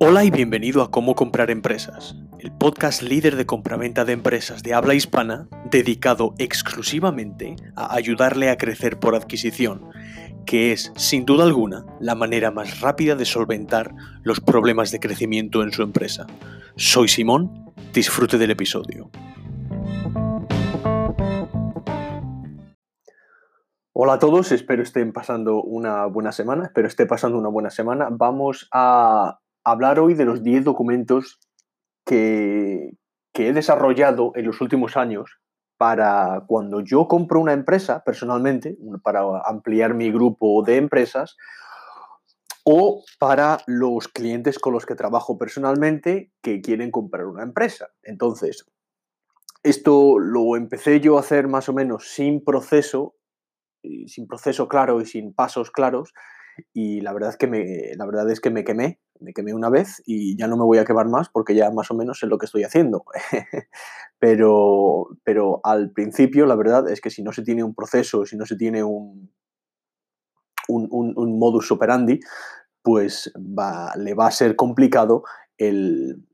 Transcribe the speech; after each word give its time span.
Hola 0.00 0.24
y 0.24 0.30
bienvenido 0.32 0.82
a 0.82 0.90
Cómo 0.90 1.14
comprar 1.14 1.52
empresas, 1.52 2.16
el 2.40 2.50
podcast 2.50 3.00
líder 3.00 3.36
de 3.36 3.46
compraventa 3.46 4.04
de 4.04 4.12
empresas 4.12 4.64
de 4.64 4.74
habla 4.74 4.94
hispana 4.94 5.46
dedicado 5.70 6.34
exclusivamente 6.38 7.54
a 7.76 7.94
ayudarle 7.94 8.50
a 8.50 8.58
crecer 8.58 8.98
por 8.98 9.14
adquisición, 9.14 9.88
que 10.46 10.72
es, 10.72 10.92
sin 10.96 11.24
duda 11.24 11.44
alguna, 11.44 11.86
la 12.00 12.16
manera 12.16 12.50
más 12.50 12.80
rápida 12.80 13.14
de 13.14 13.24
solventar 13.24 13.94
los 14.24 14.40
problemas 14.40 14.90
de 14.90 14.98
crecimiento 14.98 15.62
en 15.62 15.70
su 15.70 15.82
empresa. 15.82 16.26
Soy 16.74 17.06
Simón, 17.06 17.72
disfrute 17.92 18.36
del 18.36 18.50
episodio. 18.50 19.12
Hola 23.92 24.14
a 24.14 24.18
todos, 24.18 24.50
espero 24.50 24.82
estén 24.82 25.12
pasando 25.12 25.62
una 25.62 26.06
buena 26.06 26.32
semana, 26.32 26.64
espero 26.64 26.88
esté 26.88 27.06
pasando 27.06 27.38
una 27.38 27.48
buena 27.48 27.70
semana. 27.70 28.08
Vamos 28.10 28.68
a 28.72 29.38
hablar 29.64 29.98
hoy 29.98 30.14
de 30.14 30.24
los 30.24 30.42
10 30.42 30.64
documentos 30.64 31.40
que, 32.04 32.90
he 33.36 33.52
desarrollado 33.52 34.32
en 34.36 34.46
los 34.46 34.60
últimos 34.60 34.96
años 34.96 35.38
para 35.76 36.44
cuando 36.46 36.80
yo 36.80 37.08
compro 37.08 37.40
una 37.40 37.52
empresa 37.52 38.04
personalmente, 38.04 38.76
para 39.02 39.22
ampliar 39.44 39.94
mi 39.94 40.12
grupo 40.12 40.62
de 40.62 40.76
empresas, 40.76 41.36
o 42.64 43.02
para 43.18 43.58
los 43.66 44.08
clientes 44.08 44.58
con 44.58 44.72
los 44.72 44.86
que 44.86 44.94
trabajo 44.94 45.36
personalmente 45.36 46.32
que 46.40 46.62
quieren 46.62 46.90
comprar 46.90 47.26
una 47.26 47.42
empresa. 47.42 47.88
Entonces, 48.02 48.64
esto 49.62 50.18
lo 50.18 50.56
empecé 50.56 51.00
yo 51.00 51.16
a 51.16 51.20
hacer 51.20 51.48
más 51.48 51.68
o 51.68 51.72
menos 51.72 52.08
sin 52.08 52.42
proceso, 52.42 53.16
sin 54.06 54.26
proceso 54.26 54.68
claro 54.68 55.00
y 55.00 55.06
sin 55.06 55.34
pasos 55.34 55.70
claros, 55.70 56.14
y 56.72 57.00
la 57.00 57.12
verdad 57.12 57.30
es 57.30 57.36
que 57.36 57.46
me, 57.46 57.94
la 57.96 58.06
verdad 58.06 58.30
es 58.30 58.40
que 58.40 58.50
me 58.50 58.64
quemé, 58.64 59.00
me 59.20 59.32
quemé 59.32 59.54
una 59.54 59.70
vez 59.70 60.02
y 60.06 60.36
ya 60.36 60.46
no 60.46 60.56
me 60.56 60.64
voy 60.64 60.78
a 60.78 60.84
quemar 60.84 61.08
más 61.08 61.28
porque 61.28 61.54
ya 61.54 61.70
más 61.70 61.90
o 61.90 61.94
menos 61.94 62.18
sé 62.18 62.26
lo 62.26 62.38
que 62.38 62.46
estoy 62.46 62.64
haciendo. 62.64 63.04
pero, 64.18 65.08
pero 65.24 65.60
al 65.64 65.90
principio 65.92 66.46
la 66.46 66.56
verdad 66.56 66.88
es 66.88 67.00
que 67.00 67.10
si 67.10 67.22
no 67.22 67.32
se 67.32 67.42
tiene 67.42 67.62
un 67.62 67.74
proceso, 67.74 68.26
si 68.26 68.36
no 68.36 68.46
se 68.46 68.56
tiene 68.56 68.82
un, 68.82 69.30
un, 70.68 71.38
modus 71.38 71.70
operandi, 71.70 72.20
pues 72.82 73.32
le 73.96 74.14
va 74.14 74.26
a 74.26 74.30
ser 74.30 74.56
complicado 74.56 75.24
el, 75.58 76.24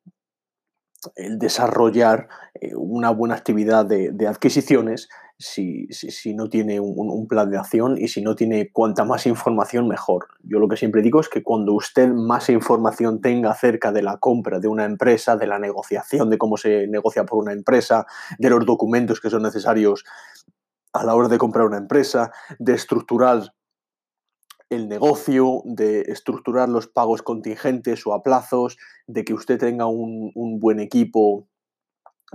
el 1.17 1.39
desarrollar 1.39 2.29
eh, 2.55 2.75
una 2.75 3.11
buena 3.11 3.35
actividad 3.35 3.87
de, 3.87 4.27
adquisiciones 4.27 5.09
si, 5.39 5.89
no 6.35 6.51
tiene 6.51 6.81
un, 6.81 7.27
plan 7.27 7.51
de 7.51 7.57
acción 7.57 7.97
y 7.97 8.09
si 8.09 8.21
no 8.21 8.37
tiene 8.37 8.71
cuanta 8.71 9.05
más 9.05 9.27
información 9.27 9.89
mejor. 9.89 10.29
Yo 10.43 10.59
lo 10.59 10.69
que 10.69 10.77
siempre 10.77 11.01
digo 11.01 11.21
es 11.21 11.31
que 11.31 11.43
cuando 11.43 11.73
usted 11.73 12.09
más 12.09 12.51
información 12.51 13.23
tenga 13.23 13.51
acerca 13.51 13.91
de 13.91 14.03
la 14.03 14.19
compra 14.19 14.61
de 14.61 14.69
una 14.69 14.85
empresa, 14.85 15.37
de 15.37 15.47
la 15.47 15.59
negociación, 15.59 16.29
de 16.29 16.37
cómo 16.37 16.59
se 16.59 16.87
negocia 16.89 17.25
por 17.25 17.43
una 17.43 17.53
empresa, 17.53 18.07
de 18.39 18.51
los 18.51 18.67
documentos 18.67 19.21
que 19.21 19.31
son 19.31 19.43
necesarios 19.43 20.05
a 20.93 21.05
la 21.05 21.15
hora 21.15 21.29
de 21.29 21.39
comprar 21.39 21.65
una 21.65 21.79
empresa, 21.79 22.33
de 22.59 22.75
estructurar 22.75 23.55
el 24.71 24.89
negocio, 24.89 25.63
de 25.65 26.03
estructurar 26.03 26.69
los 26.69 26.87
pagos 26.87 27.23
contingentes 27.23 28.07
o 28.07 28.15
a 28.15 28.23
plazos, 28.23 28.79
de 29.07 29.25
que 29.25 29.35
usted 29.35 29.59
tenga 29.59 29.87
un, 29.87 30.33
buen 30.61 30.79
equipo 30.79 31.49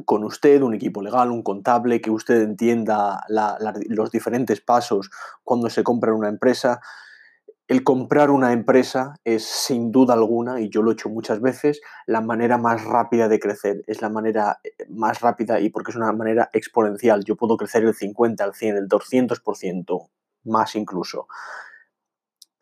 con 0.04 0.26
usted, 0.26 0.62
un 0.62 0.74
equipo 0.74 1.02
legal, 1.02 1.32
un 1.32 1.42
contable, 1.42 2.02
que 2.02 2.12
usted 2.12 2.42
entienda 2.42 3.22
los 3.88 4.12
diferentes 4.12 4.60
pasos 4.60 5.10
cuando 5.46 5.70
se 5.70 5.84
compra 5.84 6.14
una 6.14 6.28
empresa. 6.28 6.82
El 7.70 7.84
comprar 7.86 8.30
una 8.30 8.52
empresa 8.52 9.16
es 9.24 9.46
sin 9.46 9.92
duda 9.92 10.14
alguna, 10.14 10.60
y 10.60 10.70
yo 10.70 10.82
lo 10.82 10.92
he 10.92 10.94
hecho 10.94 11.10
muchas 11.10 11.40
veces, 11.40 11.82
la 12.06 12.20
manera 12.20 12.58
más 12.58 12.84
rápida 12.84 13.30
de 13.30 13.40
crecer. 13.40 13.82
Es 13.88 14.02
la 14.02 14.10
manera 14.10 14.60
eh, 14.64 14.72
más 14.90 15.22
rápida 15.22 15.62
y 15.62 15.70
porque 15.70 15.92
es 15.92 15.96
una 15.96 16.12
manera 16.12 16.50
exponencial. 16.52 17.24
Yo 17.24 17.38
puedo 17.38 17.56
crecer 17.56 17.86
el 17.86 17.96
50, 17.96 18.44
el 18.44 18.54
100, 18.54 18.76
el 18.76 18.88
200%, 18.90 20.10
más 20.44 20.76
incluso. 20.76 21.28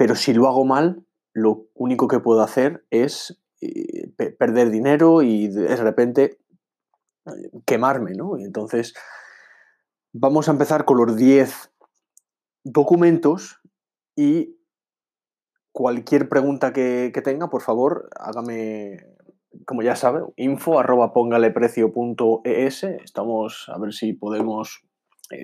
Pero 0.03 0.15
si 0.15 0.33
lo 0.33 0.49
hago 0.49 0.65
mal, 0.65 1.05
lo 1.31 1.69
único 1.75 2.09
que 2.09 2.19
puedo 2.19 2.41
hacer 2.41 2.85
es 2.89 3.41
eh, 3.61 4.09
perder 4.37 4.69
dinero 4.69 5.21
y 5.21 5.47
de 5.47 5.77
repente 5.77 6.39
eh, 7.25 7.31
quemarme, 7.65 8.11
¿no? 8.11 8.37
Y 8.37 8.43
entonces 8.43 8.93
vamos 10.11 10.49
a 10.49 10.51
empezar 10.51 10.83
con 10.83 10.97
los 10.97 11.15
10 11.15 11.71
documentos 12.65 13.61
y 14.13 14.59
cualquier 15.71 16.27
pregunta 16.27 16.73
que, 16.73 17.13
tenga, 17.23 17.49
por 17.49 17.61
favor, 17.61 18.09
hágame, 18.19 19.05
como 19.65 19.83
ya 19.83 19.95
sabe, 19.95 20.25
info 20.35 20.79
arroba 20.79 21.13
póngaleprecio.es. 21.13 22.83
Estamos 22.83 23.69
a 23.73 23.77
ver 23.77 23.93
si 23.93 24.11
podemos 24.11 24.83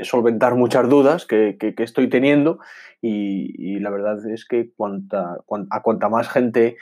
solventar 0.03 0.55
muchas 0.55 0.87
dudas 0.89 1.25
que, 1.25 1.57
estoy 1.77 2.09
teniendo 2.09 2.59
y, 3.01 3.79
la 3.79 3.89
verdad 3.89 4.17
es 4.29 4.45
que 4.45 4.71
a 4.79 5.81
cuanta 5.81 6.09
más 6.09 6.29
gente 6.29 6.77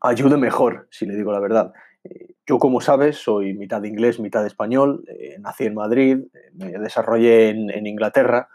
ayude 0.00 0.36
mejor, 0.36 0.88
si 0.90 1.06
le 1.06 1.16
digo 1.16 1.32
la 1.32 1.40
verdad. 1.40 1.72
Eh, 2.04 2.34
yo, 2.46 2.58
como 2.58 2.80
sabes, 2.80 3.16
soy 3.16 3.54
mitad 3.54 3.82
inglés, 3.84 4.20
mitad 4.20 4.46
español, 4.46 5.04
eh, 5.08 5.36
nací 5.40 5.64
en 5.64 5.74
Madrid, 5.74 6.18
me 6.54 6.72
desarrollé 6.72 7.50
en, 7.50 7.86
Inglaterra, 7.86 8.48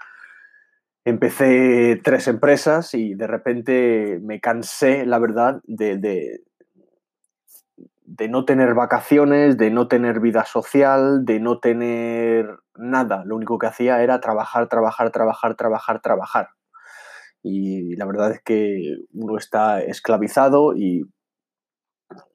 empecé 1.06 2.00
tres 2.04 2.28
empresas 2.28 2.94
y 2.94 3.16
de 3.16 3.28
repente 3.28 4.20
me 4.22 4.40
cansé, 4.40 5.06
la 5.06 5.20
verdad, 5.20 5.62
de 5.66 6.42
no 8.28 8.46
tener 8.46 8.74
vacaciones, 8.74 9.58
de 9.58 9.72
no 9.72 9.88
tener 9.88 10.20
vida 10.20 10.46
social, 10.46 11.26
de 11.26 11.40
no 11.40 11.60
tener 11.60 12.58
nada. 12.76 13.24
Lo 13.26 13.36
único 13.36 13.58
que 13.58 13.68
hacía 13.68 14.02
era 14.04 14.20
trabajar, 14.20 14.68
trabajar, 14.68 15.12
trabajar, 15.12 15.56
trabajar, 15.56 16.02
trabajar. 16.02 16.50
Y 17.42 17.96
la 17.96 18.06
verdad 18.06 18.32
es 18.32 18.42
que 18.42 18.98
uno 19.14 19.38
está 19.38 19.82
esclavizado 19.82 20.76
y, 20.76 21.06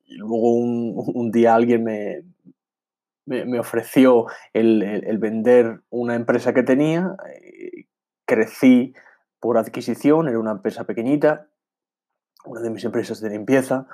luego 0.06 0.54
un, 0.54 1.30
día 1.30 1.54
alguien 1.54 1.84
me, 1.84 2.22
me, 3.26 3.58
ofreció 3.58 4.26
el, 4.52 5.18
vender 5.18 5.82
una 5.90 6.14
empresa 6.14 6.54
que 6.54 6.62
tenía. 6.62 7.16
Eh, 7.28 7.86
crecí 8.24 8.94
por 9.40 9.58
adquisición, 9.58 10.28
era 10.28 10.38
una 10.38 10.52
empresa 10.52 10.84
pequeñita, 10.84 11.48
una 12.46 12.60
de 12.60 12.70
mis 12.70 12.84
empresas 12.84 13.20
de 13.20 13.30
limpieza, 13.30 13.86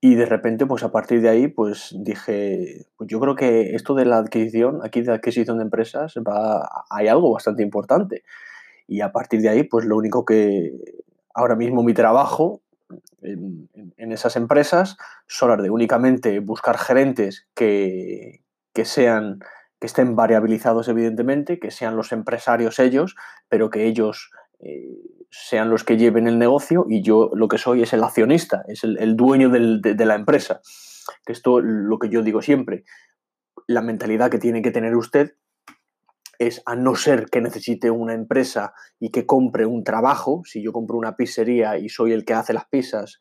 y 0.00 0.14
de 0.14 0.26
repente, 0.26 0.64
pues 0.66 0.84
a 0.84 0.92
partir 0.92 1.20
de 1.20 1.28
ahí, 1.28 1.48
pues 1.48 1.94
dije, 1.98 2.86
pues 2.96 3.10
yo 3.10 3.18
creo 3.18 3.34
que 3.34 3.74
esto 3.74 3.94
de 3.94 4.04
la 4.04 4.18
adquisición, 4.18 4.80
aquí 4.84 5.02
de 5.02 5.12
adquisición 5.12 5.58
de 5.58 5.64
empresas, 5.64 6.14
va, 6.16 6.84
hay 6.88 7.08
algo 7.08 7.32
bastante 7.32 7.62
importante. 7.64 8.22
Y 8.86 9.00
a 9.00 9.10
partir 9.10 9.40
de 9.40 9.48
ahí, 9.48 9.64
pues 9.64 9.86
lo 9.86 9.96
único 9.96 10.24
que 10.24 10.72
ahora 11.34 11.56
mismo 11.56 11.82
mi 11.82 11.94
trabajo 11.94 12.60
en, 13.22 13.68
esas 14.12 14.36
empresas 14.36 14.96
son 15.26 15.50
las 15.50 15.62
de 15.62 15.70
únicamente 15.70 16.38
buscar 16.40 16.78
gerentes 16.78 17.46
que, 17.54 18.40
que 18.72 18.84
sean 18.84 19.40
que 19.80 19.86
estén 19.86 20.16
variabilizados 20.16 20.88
evidentemente, 20.88 21.60
que 21.60 21.70
sean 21.70 21.96
los 21.96 22.10
empresarios 22.12 22.78
ellos, 22.80 23.14
pero 23.48 23.70
que 23.70 23.86
ellos 23.86 24.32
eh, 24.60 24.98
sean 25.30 25.70
los 25.70 25.84
que 25.84 25.96
lleven 25.96 26.26
el 26.26 26.38
negocio 26.38 26.86
y 26.88 27.02
yo 27.02 27.30
lo 27.34 27.48
que 27.48 27.58
soy 27.58 27.82
es 27.82 27.92
el 27.92 28.02
accionista, 28.02 28.64
es 28.66 28.82
el, 28.82 29.16
dueño 29.16 29.50
de, 29.50 30.06
la 30.06 30.14
empresa. 30.14 30.60
Que 31.24 31.32
esto 31.32 31.60
lo 31.60 31.98
que 31.98 32.08
yo 32.08 32.22
digo 32.22 32.42
siempre, 32.42 32.84
la 33.66 33.82
mentalidad 33.82 34.30
que 34.30 34.38
tiene 34.38 34.62
que 34.62 34.70
tener 34.70 34.96
usted 34.96 35.36
es 36.38 36.62
a 36.66 36.76
no 36.76 36.94
ser 36.94 37.26
que 37.26 37.40
necesite 37.40 37.90
una 37.90 38.14
empresa 38.14 38.72
y 39.00 39.10
que 39.10 39.26
compre 39.26 39.66
un 39.66 39.84
trabajo, 39.84 40.42
si 40.44 40.62
yo 40.62 40.72
compro 40.72 40.96
una 40.96 41.16
pizzería 41.16 41.78
y 41.78 41.88
soy 41.88 42.12
el 42.12 42.24
que 42.24 42.34
hace 42.34 42.52
las 42.52 42.66
pizzas, 42.66 43.18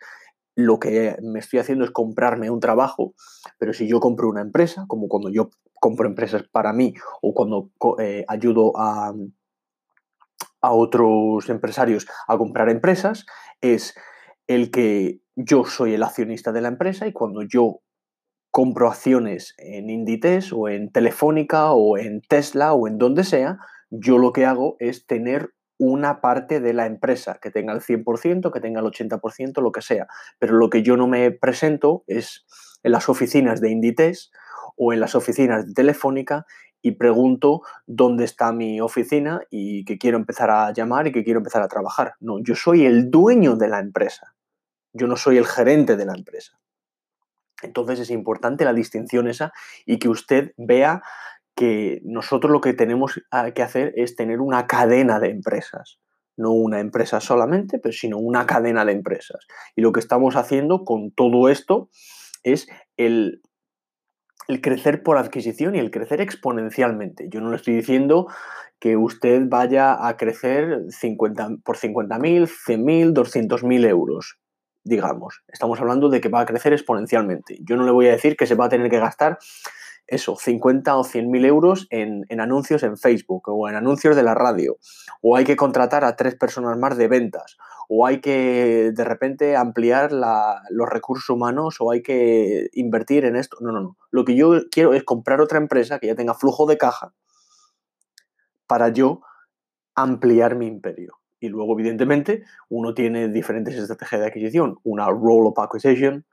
lo 0.56 0.80
que 0.80 1.18
me 1.22 1.39
estoy 1.39 1.60
haciendo 1.60 1.84
es 1.84 1.92
comprarme 1.92 2.50
un 2.50 2.60
trabajo, 2.60 3.13
pero 3.60 3.74
si 3.74 3.88
yo 3.88 4.00
compro 4.00 4.30
una 4.30 4.42
empresa, 4.42 4.86
como 4.88 5.07
cuando 5.07 5.30
yo 5.30 5.50
compro 5.80 6.07
empresas 6.07 6.44
para 6.51 6.74
mí 6.74 6.94
o 7.22 7.34
cuando 7.34 7.69
eh, 8.00 8.25
ayudo 8.28 8.72
a, 8.75 9.13
a 10.62 10.71
otros 10.71 11.50
empresarios 11.50 12.07
a 12.27 12.38
comprar 12.38 12.69
empresas, 12.69 13.25
es 13.62 13.95
el 14.48 14.71
que 14.71 15.19
yo 15.36 15.65
soy 15.65 15.94
el 15.94 16.04
accionista 16.04 16.51
de 16.51 16.62
la 16.62 16.69
empresa 16.69 17.07
y 17.07 17.13
cuando 17.13 17.42
yo 17.44 17.81
compro 18.51 18.88
acciones 18.88 19.54
en 19.57 19.89
Inditex 19.89 20.51
o 20.54 20.69
en 20.69 20.92
Telefónica 20.92 21.71
o 21.71 21.98
en 21.98 22.21
Tesla 22.21 22.74
o 22.74 22.88
en 22.88 22.98
donde 22.98 23.24
sea, 23.24 23.59
yo 23.89 24.18
lo 24.18 24.33
que 24.33 24.45
hago 24.45 24.77
es 24.80 25.06
tener 25.06 25.51
una 25.80 26.21
parte 26.21 26.60
de 26.60 26.74
la 26.74 26.88
empresa, 26.88 27.38
que 27.42 27.51
tenga 27.51 27.74
el 27.74 27.81
100%, 27.81 28.51
que 28.51 28.60
tenga 28.60 28.80
el 28.80 28.88
80%, 28.88 29.62
lo 29.62 29.71
que 29.71 29.81
sea. 29.81 30.07
Pero 30.39 30.56
lo 30.56 30.69
que 30.69 30.81
yo 30.81 30.98
no 30.98 31.07
me 31.07 31.30
presento 31.31 32.03
es 32.07 32.45
en 32.83 32.92
las 32.94 33.10
oficinas 33.10 33.62
de 33.62 33.69
Inditex 33.69 34.31
o 34.75 34.94
en 34.94 35.00
las 35.00 35.15
oficinas 35.15 35.68
de 35.68 35.74
Telefónica 35.74 36.45
y 36.81 36.91
pregunto 36.91 37.62
dónde 37.85 38.25
está 38.25 38.51
mi 38.51 38.79
oficina 38.81 39.41
y 39.50 39.83
que 39.85 39.97
quiero 39.97 40.18
empezar 40.18 40.50
a 40.50 40.71
llamar 40.71 41.07
y 41.07 41.12
que 41.12 41.24
quiero 41.24 41.39
empezar 41.39 41.62
a 41.62 41.68
trabajar. 41.68 42.13
No, 42.19 42.39
yo 42.41 42.56
soy 42.56 42.85
el 42.85 43.09
dueño 43.09 43.56
de 43.56 43.68
la 43.68 43.79
empresa. 43.79 44.35
Yo 44.94 45.07
no 45.07 45.15
soy 45.15 45.38
el 45.38 45.45
gerente 45.45 45.95
de 45.95 46.06
la 46.06 46.13
empresa. 46.13 46.59
Entonces 47.62 48.00
es 48.00 48.12
importante 48.12 48.65
la 48.65 48.74
distinción 48.74 49.27
esa 49.27 49.51
y 49.85 50.00
que 50.00 50.09
usted 50.09 50.53
vea 50.57 51.01
que 51.56 52.01
nosotros 52.03 52.51
lo 52.51 52.62
que 52.62 52.74
tenemos 52.74 53.19
que 53.56 53.63
hacer 53.63 53.91
es 53.95 54.15
tener 54.15 54.39
una 54.41 54.68
cadena 54.68 55.19
de 55.19 55.31
empresas. 55.31 56.00
No 56.35 56.51
una 56.51 56.79
empresa 56.79 57.19
solamente, 57.19 57.79
pero 57.79 57.94
sino 57.94 58.19
una 58.19 58.45
cadena 58.45 58.85
de 58.85 58.91
empresas. 58.91 59.47
Y 59.75 59.81
lo 59.81 59.91
que 59.91 60.00
estamos 60.00 60.35
haciendo 60.35 60.85
con 60.85 61.09
todo 61.09 61.50
esto 61.50 61.89
es 62.44 62.68
el, 62.95 63.41
el 64.48 64.62
crecer 64.62 65.04
por 65.04 65.18
adquisición 65.18 65.76
y 65.76 65.80
el 65.80 65.92
crecer 65.92 66.22
exponencialmente. 66.22 67.28
Yo 67.30 67.42
no 67.42 67.50
le 67.50 67.58
estoy 67.58 67.76
diciendo 67.76 68.28
que 68.80 68.96
usted 68.96 69.44
vaya 69.46 70.08
a 70.08 70.18
crecer 70.18 70.86
50, 70.90 71.58
por 71.64 71.78
50.000, 71.78 72.48
100.000, 72.48 73.14
200.000 73.14 73.88
euros 73.88 74.40
digamos. 74.88 75.44
Estamos 75.50 75.80
hablando 75.82 76.10
de 76.10 76.22
que 76.22 76.30
va 76.30 76.42
a 76.42 76.46
crecer 76.46 76.72
exponencialmente. 76.72 77.60
Yo 77.62 77.76
no 77.76 77.84
le 77.84 77.92
voy 77.92 78.08
a 78.08 78.12
decir 78.12 78.38
que 78.38 78.48
se 78.48 78.56
va 78.56 78.66
a 78.66 78.70
tener 78.70 78.90
que 78.90 79.00
gastar 79.00 79.38
eso, 80.08 80.38
50 80.38 80.96
o 80.96 81.04
100 81.04 81.30
mil 81.30 81.46
euros 81.46 81.88
en, 81.90 82.26
anuncios 82.40 82.84
en 82.84 82.98
Facebook 82.98 83.44
o 83.48 83.68
en 83.68 83.76
anuncios 83.76 84.16
de 84.16 84.24
la 84.24 84.34
radio, 84.34 84.78
o 85.22 85.36
hay 85.36 85.44
que 85.44 85.58
contratar 85.58 86.06
a 86.06 86.16
tres 86.16 86.36
personas 86.36 86.78
más 86.78 86.98
de 86.98 87.10
ventas, 87.10 87.58
o 87.88 88.06
hay 88.06 88.19
que 88.19 88.92
de 88.94 89.04
repente 89.04 89.56
ampliar 89.56 90.12
los 90.12 90.89
recursos 90.89 91.30
humanos, 91.30 91.78
o 91.80 91.92
hay 91.92 92.01
que 92.01 92.69
invertir 92.74 93.25
en 93.25 93.36
esto. 93.36 93.57
No, 93.62 93.72
no, 93.72 93.81
no. 93.81 93.98
Lo 94.12 94.25
que 94.25 94.36
yo 94.36 94.62
quiero 94.69 94.94
es 94.94 95.04
comprar 95.04 95.42
otra 95.42 95.57
empresa 95.57 96.00
que 96.00 96.07
ya 96.07 96.16
tenga 96.16 96.34
flujo 96.34 96.66
de 96.66 96.78
caja 96.78 97.13
para 98.68 98.89
yo 98.89 99.22
ampliar 99.95 100.56
mi 100.56 100.68
imperio. 100.68 101.18
Y 101.39 101.50
luego, 101.50 101.74
evidentemente, 101.74 102.44
uno 102.69 102.94
tiene 102.94 103.30
diferentes 103.30 103.75
estrategias 103.75 104.22
de 104.22 104.28
adquisición. 104.28 104.78
Una 104.84 105.07
roll-up 105.07 105.60
acquisition, 105.60 106.25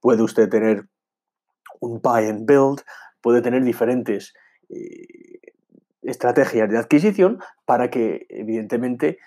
puede 0.00 0.22
usted 0.22 0.48
tener 0.48 0.88
un 1.80 2.00
buy 2.00 2.26
and 2.26 2.46
build, 2.46 2.82
puede 3.20 3.42
tener 3.42 3.62
diferentes 3.62 4.34
eh, 4.70 5.52
estrategias 6.02 6.70
de 6.70 6.78
adquisición 6.78 7.38
para 7.64 7.90
que, 7.90 8.26
evidentemente, 8.30 9.18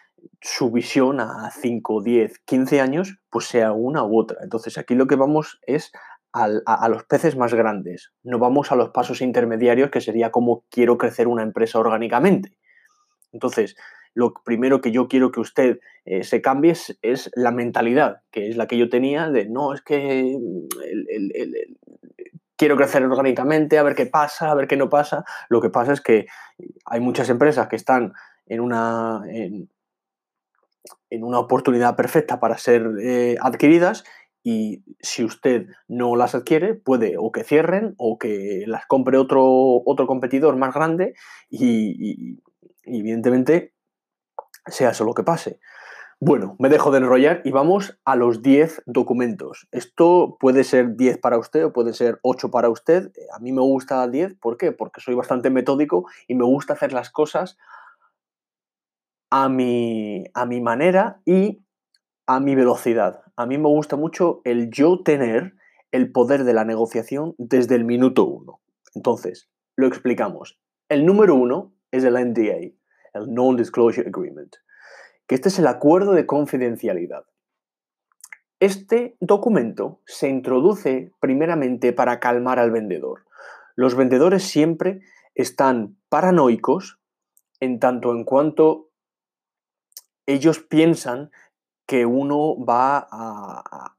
su 0.42 0.72
visión 0.72 1.20
a 1.20 1.52
5, 1.52 2.02
10, 2.02 2.40
15 2.40 2.82
años, 2.82 3.20
pues 3.30 3.46
sea 3.46 3.72
una 3.72 4.04
u 4.04 4.20
otra. 4.20 4.40
Entonces, 4.44 4.78
aquí 4.78 4.96
lo 4.96 5.08
que 5.08 5.16
vamos 5.16 5.60
es 5.66 5.92
a, 6.34 6.46
a, 6.66 6.90
los 6.90 7.04
peces 7.06 7.36
más 7.36 7.54
grandes. 7.54 8.12
No 8.24 8.40
vamos 8.40 8.72
a 8.72 8.76
los 8.76 8.90
pasos 8.90 9.22
intermediarios, 9.22 9.90
que 9.90 10.02
sería 10.02 10.32
como 10.32 10.64
quiero 10.70 10.98
crecer 10.98 11.28
una 11.28 11.44
empresa 11.44 11.80
orgánicamente. 11.80 12.56
Entonces, 13.32 13.76
lo 14.14 14.34
primero 14.34 14.82
que 14.82 14.92
yo 14.92 15.08
quiero 15.08 15.32
que 15.32 15.40
usted 15.40 15.80
eh, 16.06 16.24
se 16.24 16.42
cambie 16.42 16.76
es, 17.02 17.32
la 17.36 17.52
mentalidad, 17.52 18.22
que 18.32 18.50
es 18.50 18.58
la 18.58 18.68
que 18.68 18.78
yo 18.78 18.90
tenía 18.90 19.30
de, 19.30 19.46
no, 19.46 19.74
es 19.74 19.82
que 19.82 20.38
quiero 22.56 22.76
crecer 22.76 23.04
orgánicamente, 23.04 23.78
a 23.78 23.84
ver 23.84 23.96
qué 23.96 24.06
pasa, 24.06 24.52
a 24.52 24.56
ver 24.56 24.68
qué 24.68 24.78
no 24.78 24.90
pasa. 24.90 25.24
Lo 25.50 25.62
que 25.62 25.70
pasa 25.70 25.94
es 25.94 26.02
que 26.02 26.26
hay 26.86 27.00
muchas 27.00 27.30
empresas 27.30 27.68
que 27.68 27.76
están 27.76 28.14
en 28.48 28.60
una, 28.60 29.22
una 31.12 31.40
oportunidad 31.40 31.96
perfecta 31.96 32.40
para 32.40 32.58
ser 32.58 32.88
eh, 33.02 33.36
adquiridas 33.42 34.04
y 34.44 34.84
si 35.02 35.24
usted 35.24 35.68
no 35.88 36.16
las 36.16 36.36
adquiere, 36.36 36.74
puede 36.74 37.16
o 37.18 37.32
que 37.32 37.44
cierren 37.44 37.96
o 37.98 38.18
que 38.18 38.64
las 38.68 38.86
compre 38.86 39.18
otro, 39.18 39.44
otro 39.86 40.08
competidor 40.08 40.56
más 40.56 40.74
grande 40.74 41.14
y 41.50 42.40
evidentemente 42.84 43.74
sea 44.66 44.92
eso 44.92 45.04
lo 45.04 45.14
que 45.14 45.24
pase. 45.24 45.60
Bueno, 46.22 46.58
me 46.60 46.68
dejo 46.68 46.92
de 46.92 46.98
enrollar 46.98 47.42
y 47.46 47.52
vamos 47.52 47.98
a 48.04 48.18
los 48.18 48.42
10 48.42 48.84
documentos. 48.86 49.70
Esto 49.72 50.36
puede 50.38 50.66
ser 50.66 50.98
10 50.98 51.18
para 51.20 51.38
usted 51.38 51.66
o 51.66 51.72
puede 51.72 51.94
ser 51.94 52.20
8 52.24 52.52
para 52.52 52.70
usted. 52.70 53.14
A 53.34 53.40
mí 53.40 53.54
me 53.54 53.62
gusta 53.62 54.06
10, 54.06 54.36
¿por 54.36 54.58
qué? 54.58 54.74
Porque 54.74 55.00
soy 55.00 55.16
bastante 55.16 55.50
metódico 55.50 56.08
y 56.28 56.36
me 56.36 56.44
gusta 56.44 56.74
hacer 56.74 56.92
las 56.92 57.10
cosas 57.10 57.58
a 59.30 59.50
mi, 59.50 60.24
a 60.34 60.46
mi 60.46 60.62
manera 60.62 61.22
y 61.26 61.64
a 62.26 62.40
mi 62.40 62.56
velocidad. 62.56 63.22
A 63.36 63.46
mí 63.46 63.58
me 63.58 63.68
gusta 63.68 63.96
mucho 63.96 64.42
el 64.44 64.70
yo 64.70 65.02
tener 65.04 65.56
el 65.92 66.12
poder 66.12 66.44
de 66.44 66.54
la 66.54 66.66
negociación 66.66 67.36
desde 67.38 67.76
el 67.76 67.86
minuto 67.86 68.26
1. 68.26 68.62
Entonces, 68.96 69.50
lo 69.76 69.88
explicamos. 69.88 70.60
El 70.90 71.06
número 71.06 71.36
1 71.36 71.74
es 71.92 72.04
el 72.04 72.14
NDA, 72.14 72.74
el 73.14 73.34
Non-Disclosure 73.34 74.08
Agreement, 74.08 74.56
que 75.28 75.36
este 75.36 75.50
es 75.50 75.60
el 75.60 75.68
acuerdo 75.68 76.14
de 76.14 76.26
confidencialidad. 76.26 77.26
Este 78.60 79.16
documento 79.22 80.02
se 80.06 80.28
introduce 80.28 81.14
primeramente 81.22 81.94
para 81.94 82.20
calmar 82.20 82.60
al 82.60 82.72
vendedor. 82.72 83.26
Los 83.76 83.96
vendedores 83.96 84.44
siempre 84.44 85.00
están 85.34 85.98
paranoicos 86.10 87.00
en 87.62 87.80
tanto 87.80 88.12
en 88.12 88.26
cuanto 88.26 88.89
ellos 90.30 90.60
piensan 90.60 91.32
que 91.88 92.06
uno 92.06 92.56
va 92.64 93.08
a, 93.12 93.96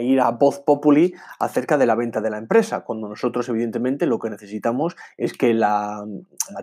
ir 0.00 0.20
a 0.20 0.30
voz 0.30 0.60
populi 0.60 1.14
acerca 1.38 1.78
de 1.78 1.86
la 1.86 1.94
venta 1.94 2.20
de 2.20 2.30
la 2.30 2.38
empresa, 2.38 2.84
cuando 2.84 3.08
nosotros 3.08 3.48
evidentemente 3.48 4.06
lo 4.06 4.18
que 4.18 4.30
necesitamos 4.30 4.96
es 5.16 5.32
que 5.32 5.54
la, 5.54 6.04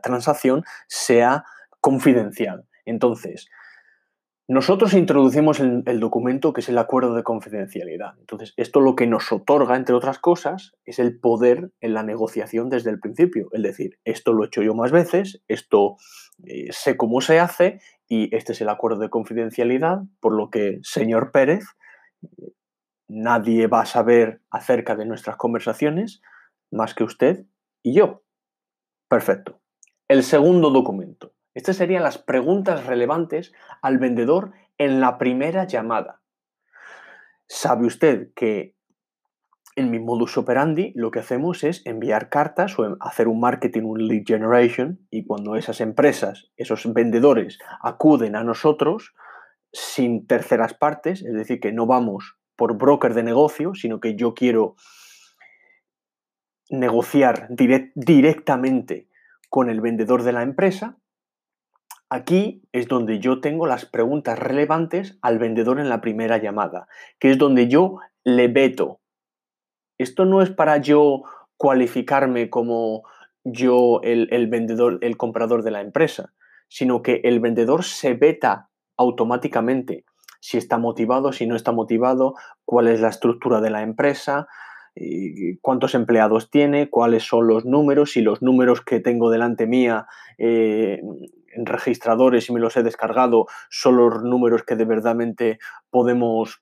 transacción 0.03 0.63
sea 0.87 1.43
confidencial. 1.79 2.65
Entonces, 2.85 3.49
nosotros 4.51 4.93
introducimos 4.95 5.61
el, 5.61 5.99
documento 6.01 6.51
que 6.51 6.59
es 6.59 6.67
el 6.67 6.77
acuerdo 6.77 7.15
de 7.15 7.23
confidencialidad. 7.23 8.15
Entonces, 8.19 8.53
esto 8.57 8.81
lo 8.81 8.97
que 8.97 9.07
nos 9.07 9.31
otorga, 9.31 9.77
entre 9.77 9.95
otras 9.95 10.19
cosas, 10.19 10.73
es 10.83 10.99
el 10.99 11.17
poder 11.21 11.71
en 11.79 11.93
la 11.93 12.03
negociación 12.03 12.67
desde 12.67 12.89
el 12.89 12.99
principio. 12.99 13.47
Es 13.53 13.63
decir, 13.63 13.97
esto 14.03 14.33
lo 14.33 14.43
he 14.43 14.47
hecho 14.47 14.61
yo 14.61 14.75
más 14.75 14.91
veces, 14.91 15.41
esto 15.47 15.95
eh, 16.43 16.67
sé 16.71 16.97
cómo 16.97 17.21
se 17.21 17.39
hace 17.39 17.79
y 18.09 18.35
este 18.35 18.51
es 18.51 18.59
el 18.59 18.67
acuerdo 18.67 18.99
de 18.99 19.09
confidencialidad, 19.09 19.99
por 20.19 20.35
lo 20.35 20.49
que, 20.49 20.79
señor 20.81 21.31
Pérez, 21.31 21.63
nadie 23.07 23.67
va 23.67 23.83
a 23.83 23.85
saber 23.85 24.41
acerca 24.51 24.97
de 24.97 25.05
nuestras 25.05 25.37
conversaciones 25.37 26.21
más 26.71 26.93
que 26.93 27.05
usted 27.05 27.45
y 27.83 27.93
yo. 27.93 28.21
Perfecto. 29.07 29.61
El 30.09 30.23
segundo 30.23 30.71
documento 30.71 31.30
estas 31.53 31.77
serían 31.77 32.03
las 32.03 32.17
preguntas 32.17 32.85
relevantes 32.85 33.53
al 33.81 33.97
vendedor 33.97 34.51
en 34.77 35.01
la 35.01 35.17
primera 35.17 35.65
llamada. 35.65 36.21
¿Sabe 37.47 37.85
usted 37.85 38.29
que 38.35 38.75
en 39.75 39.89
mi 39.89 39.99
modus 39.99 40.37
operandi 40.37 40.91
lo 40.95 41.11
que 41.11 41.19
hacemos 41.19 41.63
es 41.63 41.85
enviar 41.85 42.29
cartas 42.29 42.77
o 42.77 42.97
hacer 42.99 43.27
un 43.27 43.39
marketing, 43.39 43.83
un 43.83 44.07
lead 44.07 44.23
generation, 44.25 44.99
y 45.09 45.25
cuando 45.25 45.55
esas 45.55 45.81
empresas, 45.81 46.51
esos 46.57 46.91
vendedores 46.93 47.57
acuden 47.81 48.35
a 48.35 48.43
nosotros 48.43 49.13
sin 49.71 50.27
terceras 50.27 50.73
partes, 50.73 51.23
es 51.23 51.33
decir, 51.33 51.59
que 51.59 51.71
no 51.71 51.85
vamos 51.85 52.37
por 52.55 52.77
broker 52.77 53.13
de 53.13 53.23
negocio, 53.23 53.73
sino 53.73 53.99
que 53.99 54.15
yo 54.15 54.33
quiero 54.33 54.75
negociar 56.69 57.47
directamente 57.49 59.07
con 59.49 59.69
el 59.69 59.81
vendedor 59.81 60.23
de 60.23 60.31
la 60.31 60.43
empresa, 60.43 60.97
Aquí 62.13 62.61
es 62.73 62.89
donde 62.89 63.19
yo 63.19 63.39
tengo 63.39 63.67
las 63.67 63.85
preguntas 63.85 64.37
relevantes 64.37 65.17
al 65.21 65.39
vendedor 65.39 65.79
en 65.79 65.87
la 65.87 66.01
primera 66.01 66.39
llamada, 66.39 66.89
que 67.19 67.31
es 67.31 67.37
donde 67.37 67.69
yo 67.69 67.99
le 68.25 68.49
veto. 68.49 68.99
Esto 69.97 70.25
no 70.25 70.41
es 70.41 70.49
para 70.49 70.75
yo 70.75 71.23
cualificarme 71.55 72.49
como 72.49 73.03
yo 73.45 74.01
el, 74.03 74.47
vendedor, 74.47 74.99
el 74.99 75.15
comprador 75.15 75.63
de 75.63 75.71
la 75.71 75.79
empresa, 75.79 76.33
sino 76.67 77.01
que 77.01 77.21
el 77.23 77.39
vendedor 77.39 77.85
se 77.85 78.13
veta 78.13 78.67
automáticamente 78.97 80.03
si 80.41 80.57
está 80.57 80.77
motivado, 80.77 81.31
si 81.31 81.47
no 81.47 81.55
está 81.55 81.71
motivado, 81.71 82.35
cuál 82.65 82.89
es 82.89 82.99
la 82.99 83.07
estructura 83.07 83.61
de 83.61 83.69
la 83.69 83.83
empresa, 83.83 84.49
cuántos 85.61 85.95
empleados 85.95 86.49
tiene, 86.49 86.89
cuáles 86.89 87.23
son 87.23 87.47
los 87.47 87.63
números, 87.63 88.11
si 88.11 88.21
los 88.21 88.41
números 88.41 88.81
que 88.81 88.99
tengo 88.99 89.29
delante 89.29 89.65
mía 89.65 90.07
eh, 90.37 90.99
en 91.55 91.65
registradores 91.65 92.49
y 92.49 92.53
me 92.53 92.59
los 92.59 92.77
he 92.77 92.83
descargado 92.83 93.47
son 93.69 93.97
los 93.97 94.23
números 94.23 94.63
que 94.63 94.75
de 94.75 94.85
verdadmente 94.85 95.59
podemos 95.89 96.61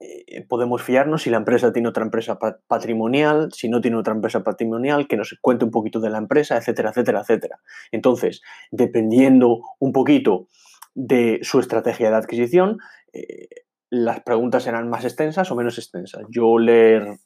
eh, 0.00 0.46
podemos 0.48 0.82
fiarnos 0.82 1.22
si 1.22 1.30
la 1.30 1.38
empresa 1.38 1.72
tiene 1.72 1.88
otra 1.88 2.04
empresa 2.04 2.38
patrimonial, 2.68 3.50
si 3.52 3.68
no 3.68 3.80
tiene 3.80 3.96
otra 3.96 4.14
empresa 4.14 4.44
patrimonial, 4.44 5.08
que 5.08 5.16
nos 5.16 5.36
cuente 5.40 5.64
un 5.64 5.72
poquito 5.72 5.98
de 5.98 6.10
la 6.10 6.18
empresa, 6.18 6.56
etcétera, 6.56 6.90
etcétera, 6.90 7.20
etcétera. 7.20 7.58
Entonces, 7.90 8.40
dependiendo 8.70 9.62
un 9.80 9.92
poquito 9.92 10.46
de 10.94 11.40
su 11.42 11.58
estrategia 11.58 12.10
de 12.10 12.16
adquisición, 12.16 12.78
eh, 13.12 13.48
las 13.90 14.20
preguntas 14.20 14.62
serán 14.62 14.88
más 14.88 15.04
extensas 15.04 15.50
o 15.50 15.56
menos 15.56 15.78
extensas. 15.78 16.22
Yo 16.28 16.58
leer 16.58 17.18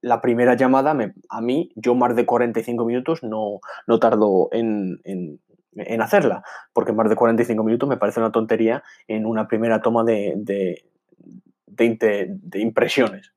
la 0.00 0.20
primera 0.20 0.54
llamada, 0.54 0.96
a 1.28 1.40
mí, 1.40 1.72
yo 1.76 1.94
más 1.94 2.16
de 2.16 2.26
45 2.26 2.84
minutos 2.84 3.22
no, 3.22 3.60
no 3.86 3.98
tardo 3.98 4.48
en, 4.52 5.00
hacerla, 6.00 6.42
porque 6.72 6.92
más 6.92 7.08
de 7.08 7.16
45 7.16 7.62
minutos 7.64 7.88
me 7.88 7.96
parece 7.96 8.20
una 8.20 8.32
tontería 8.32 8.82
en 9.08 9.26
una 9.26 9.48
primera 9.48 9.80
toma 9.80 10.04
de, 10.04 10.34
de, 10.36 10.84
impresiones. 12.54 13.32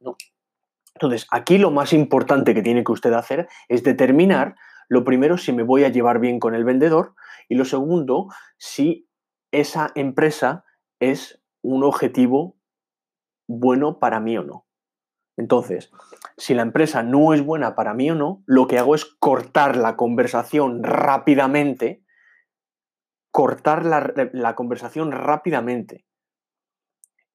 Entonces, 0.96 1.28
aquí 1.32 1.58
lo 1.58 1.72
más 1.72 1.94
importante 1.94 2.54
que 2.54 2.62
tiene 2.62 2.84
que 2.84 2.92
usted 2.92 3.14
hacer 3.14 3.48
es 3.68 3.84
determinar, 3.84 4.56
lo 4.88 5.04
primero, 5.04 5.38
si 5.38 5.52
me 5.52 5.64
voy 5.64 5.84
a 5.84 5.90
llevar 5.90 6.20
bien 6.20 6.40
con 6.40 6.56
el 6.56 6.64
vendedor 6.64 7.16
y 7.50 7.56
lo 7.56 7.66
segundo, 7.66 8.28
si 8.58 9.08
esa 9.52 9.92
empresa 9.96 10.64
es 11.00 11.42
un 11.62 11.84
objetivo 11.84 12.58
bueno 13.48 14.00
para 14.00 14.20
mí 14.20 14.38
o 14.38 14.44
no. 14.44 14.65
Entonces, 15.38 15.92
si 16.38 16.54
la 16.54 16.62
empresa 16.62 17.04
no 17.04 17.34
es 17.34 17.44
buena 17.44 17.76
para 17.76 17.94
mí 17.94 18.10
o 18.10 18.16
no, 18.16 18.44
lo 18.46 18.68
que 18.68 18.80
hago 18.80 18.96
es 18.96 19.06
cortar 19.06 19.76
la 19.76 19.96
conversación 19.96 20.84
rápidamente, 20.84 22.04
cortar 23.32 23.86
la, 23.86 24.56
conversación 24.56 25.12
rápidamente 25.12 26.06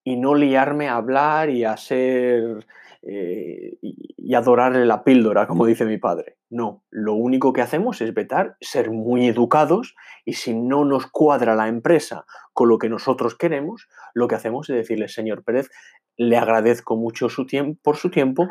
y 0.03 0.17
no 0.17 0.35
liarme 0.35 0.89
a 0.89 0.95
hablar 0.95 1.49
y 1.49 1.63
a 1.63 1.77
ser 1.77 2.65
eh, 3.03 3.77
y 3.81 4.35
adorarle 4.35 4.85
la 4.85 5.03
píldora, 5.03 5.47
como 5.47 5.65
dice 5.65 5.85
mi 5.85 5.97
padre. 5.97 6.37
No, 6.51 6.83
lo 6.91 7.15
único 7.15 7.51
que 7.51 7.61
hacemos 7.61 7.99
es 8.01 8.13
vetar, 8.13 8.57
ser 8.61 8.91
muy 8.91 9.27
educados 9.27 9.95
y 10.23 10.33
si 10.33 10.53
no 10.53 10.85
nos 10.85 11.07
cuadra 11.07 11.55
la 11.55 11.67
empresa 11.67 12.25
con 12.53 12.69
lo 12.69 12.77
que 12.77 12.89
nosotros 12.89 13.35
queremos, 13.35 13.89
lo 14.13 14.27
que 14.27 14.35
hacemos 14.35 14.69
es 14.69 14.75
decirle, 14.75 15.07
señor 15.07 15.43
Pérez, 15.43 15.69
le 16.15 16.37
agradezco 16.37 16.95
mucho 16.95 17.29
su 17.29 17.47
tiempo, 17.47 17.79
por 17.81 17.97
su 17.97 18.11
tiempo, 18.11 18.47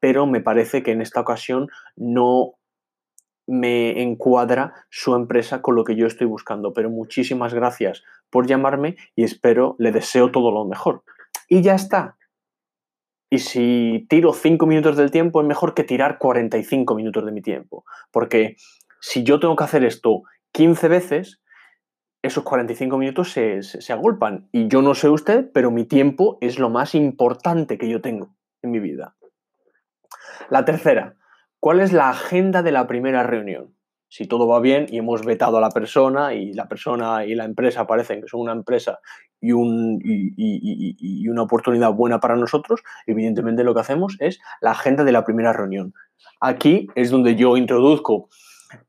pero 0.00 0.26
me 0.26 0.42
parece 0.42 0.82
que 0.82 0.92
en 0.92 1.00
esta 1.00 1.20
ocasión 1.20 1.68
no 1.96 2.56
me 3.46 4.02
encuadra 4.02 4.72
su 4.90 5.14
empresa 5.14 5.62
con 5.62 5.74
lo 5.74 5.84
que 5.84 5.96
yo 5.96 6.06
estoy 6.06 6.26
buscando. 6.26 6.72
Pero 6.72 6.90
muchísimas 6.90 7.54
gracias 7.54 8.02
por 8.30 8.46
llamarme 8.46 8.96
y 9.14 9.24
espero, 9.24 9.76
le 9.78 9.92
deseo 9.92 10.30
todo 10.30 10.50
lo 10.50 10.64
mejor. 10.64 11.02
Y 11.48 11.62
ya 11.62 11.74
está. 11.74 12.16
Y 13.30 13.38
si 13.38 14.06
tiro 14.08 14.32
5 14.32 14.66
minutos 14.66 14.96
del 14.96 15.10
tiempo, 15.10 15.40
es 15.40 15.46
mejor 15.46 15.74
que 15.74 15.84
tirar 15.84 16.18
45 16.18 16.94
minutos 16.94 17.24
de 17.24 17.32
mi 17.32 17.42
tiempo. 17.42 17.84
Porque 18.12 18.56
si 19.00 19.24
yo 19.24 19.40
tengo 19.40 19.56
que 19.56 19.64
hacer 19.64 19.84
esto 19.84 20.22
15 20.52 20.88
veces, 20.88 21.42
esos 22.22 22.44
45 22.44 22.96
minutos 22.96 23.32
se, 23.32 23.62
se, 23.62 23.92
agolpan. 23.92 24.48
Y 24.52 24.68
yo 24.68 24.82
no 24.82 24.94
sé 24.94 25.08
usted, 25.08 25.50
pero 25.52 25.70
mi 25.70 25.84
tiempo 25.84 26.38
es 26.40 26.58
lo 26.58 26.70
más 26.70 26.94
importante 26.94 27.76
que 27.76 27.88
yo 27.88 28.00
tengo 28.00 28.34
en 28.62 28.70
mi 28.70 28.78
vida. 28.78 29.16
La 30.48 30.64
tercera, 30.64 31.16
¿cuál 31.64 31.80
es 31.80 31.94
la 31.94 32.10
agenda 32.10 32.62
de 32.62 32.72
la 32.72 32.86
primera 32.86 33.22
reunión? 33.22 33.74
Si 34.10 34.26
todo 34.26 34.46
va 34.46 34.60
bien 34.60 34.84
y 34.90 34.98
hemos 34.98 35.24
vetado 35.24 35.56
a 35.56 35.62
la 35.62 35.70
persona 35.70 36.34
y 36.34 36.52
la 36.52 36.68
persona 36.68 37.24
y 37.24 37.34
la 37.34 37.46
empresa 37.46 37.86
parecen 37.86 38.20
que 38.20 38.28
son 38.28 38.40
una 38.40 38.52
empresa 38.52 38.98
y, 39.40 39.52
un, 39.52 39.98
y, 40.04 41.26
una 41.26 41.40
oportunidad 41.40 41.94
buena 41.94 42.20
para 42.20 42.36
nosotros, 42.36 42.82
evidentemente 43.06 43.64
lo 43.64 43.72
que 43.72 43.80
hacemos 43.80 44.18
es 44.20 44.40
la 44.60 44.72
agenda 44.72 45.04
de 45.04 45.12
la 45.12 45.24
primera 45.24 45.54
reunión. 45.54 45.94
Aquí 46.38 46.86
es 46.96 47.10
donde 47.10 47.34
yo 47.34 47.56
introduzco, 47.56 48.28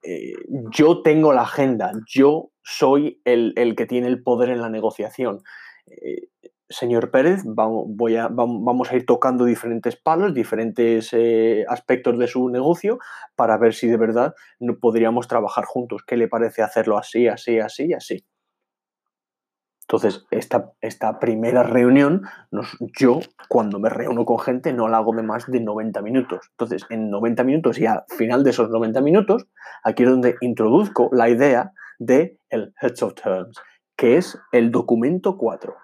eh, 0.03 0.33
yo 0.69 1.01
tengo 1.01 1.31
la 1.31 1.43
agenda, 1.43 1.93
yo 2.05 2.51
soy 2.61 3.21
el, 3.23 3.53
el, 3.55 3.77
que 3.77 3.85
tiene 3.85 4.07
el 4.07 4.21
poder 4.21 4.49
en 4.49 4.59
la 4.59 4.69
negociación. 4.69 5.39
Eh, 5.87 6.27
señor 6.69 7.11
Pérez, 7.11 7.43
vamos, 7.45 8.91
a, 8.91 8.95
ir 8.95 9.05
tocando 9.05 9.45
diferentes 9.45 9.95
palos, 9.95 10.33
diferentes 10.33 11.09
eh, 11.13 11.65
aspectos 11.67 12.17
de 12.17 12.27
su 12.27 12.49
negocio 12.49 12.99
para 13.35 13.57
ver 13.57 13.73
si 13.73 13.87
de 13.87 13.97
verdad 13.97 14.33
podríamos 14.81 15.27
trabajar 15.27 15.65
juntos. 15.65 16.03
¿Qué 16.05 16.17
le 16.17 16.27
parece 16.27 16.63
hacerlo 16.63 16.97
así, 16.97 17.27
así, 17.27 17.59
así, 17.59 17.93
así? 17.93 18.25
Entonces, 19.87 20.25
esta, 20.31 20.71
esta 20.81 21.19
primera 21.19 21.61
reunión, 21.61 22.23
yo 22.99 23.19
cuando 23.49 23.79
me 23.79 23.89
reúno 23.89 24.25
con 24.25 24.39
gente 24.39 24.73
no 24.73 24.87
la 24.87 24.97
hago 24.97 25.15
de 25.15 25.21
más 25.21 25.45
de 25.45 25.59
90 25.59 26.01
minutos. 26.01 26.47
Entonces, 26.51 26.85
en 26.89 27.11
90 27.11 27.43
minutos 27.43 27.77
y 27.77 27.85
al 27.85 28.03
final 28.17 28.43
de 28.43 28.49
esos 28.49 28.69
90 28.71 29.01
minutos, 29.01 29.45
aquí 29.83 30.01
es 30.01 30.09
donde 30.09 30.35
introduzco 30.41 31.09
la 31.11 31.29
idea 31.29 31.71
de 31.99 32.39
el 32.49 32.73
Heads 32.81 33.03
of 33.03 33.13
Terms, 33.13 33.61
que 33.95 34.17
es 34.17 34.39
el 34.51 34.71
documento 34.71 35.37
4. 35.37 35.75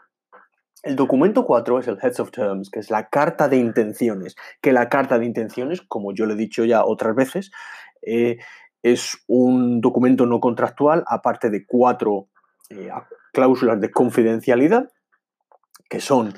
El 0.83 0.95
documento 0.95 1.45
4 1.45 1.79
es 1.79 1.87
el 1.87 1.99
Heads 2.01 2.19
of 2.19 2.31
Terms, 2.31 2.69
que 2.69 2.79
es 2.79 2.89
la 2.89 3.09
carta 3.09 3.47
de 3.47 3.57
intenciones, 3.57 4.35
que 4.61 4.73
la 4.73 4.89
carta 4.89 5.19
de 5.19 5.25
intenciones, 5.25 5.81
como 5.81 6.13
yo 6.13 6.25
le 6.25 6.33
he 6.33 6.37
dicho 6.37 6.65
ya 6.65 6.83
otras 6.83 7.15
veces, 7.15 7.51
eh, 8.01 8.37
es 8.81 9.17
un 9.27 9.79
documento 9.79 10.25
no 10.25 10.39
contractual, 10.39 11.03
aparte 11.05 11.51
de 11.51 11.65
cuatro 11.65 12.29
eh, 12.69 12.89
cláusulas 13.31 13.79
de 13.79 13.91
confidencialidad, 13.91 14.91
que 15.87 15.99
son 15.99 16.33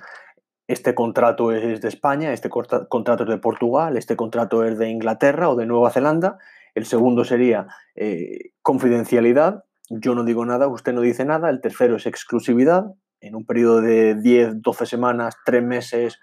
este 0.67 0.95
contrato 0.95 1.51
es 1.51 1.81
de 1.81 1.87
España, 1.87 2.33
este 2.33 2.49
contrato 2.49 3.23
es 3.23 3.29
de 3.29 3.37
Portugal, 3.37 3.97
este 3.97 4.15
contrato 4.15 4.63
es 4.63 4.77
de 4.77 4.89
Inglaterra 4.89 5.49
o 5.49 5.55
de 5.55 5.65
Nueva 5.65 5.91
Zelanda. 5.91 6.37
El 6.73 6.85
segundo 6.85 7.23
sería 7.25 7.67
eh, 7.95 8.51
confidencialidad, 8.61 9.65
yo 9.89 10.15
no 10.15 10.23
digo 10.23 10.45
nada, 10.45 10.67
usted 10.67 10.93
no 10.93 11.01
dice 11.01 11.25
nada. 11.25 11.49
El 11.49 11.61
tercero 11.61 11.97
es 11.97 12.05
exclusividad, 12.05 12.85
en 13.23 13.35
un 13.35 13.45
periodo 13.45 13.81
de 13.81 14.15
10, 14.15 14.61
12 14.61 14.85
semanas, 14.85 15.35
3 15.45 15.63
meses, 15.63 16.19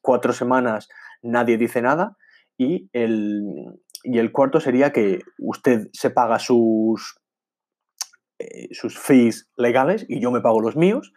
4 0.00 0.32
semanas, 0.32 0.88
nadie 1.20 1.58
dice 1.58 1.82
nada. 1.82 2.16
Y 2.56 2.88
el, 2.92 3.80
el 4.04 4.32
cuarto 4.32 4.60
sería 4.60 4.92
que 4.92 5.18
usted 5.38 5.88
se 5.92 6.10
paga 6.10 6.38
sus, 6.38 7.18
eh, 8.38 8.68
sus 8.70 8.96
fees 8.98 9.50
legales 9.56 10.06
y 10.08 10.20
yo 10.20 10.30
me 10.30 10.40
pago 10.40 10.60
los 10.60 10.76
míos. 10.76 11.12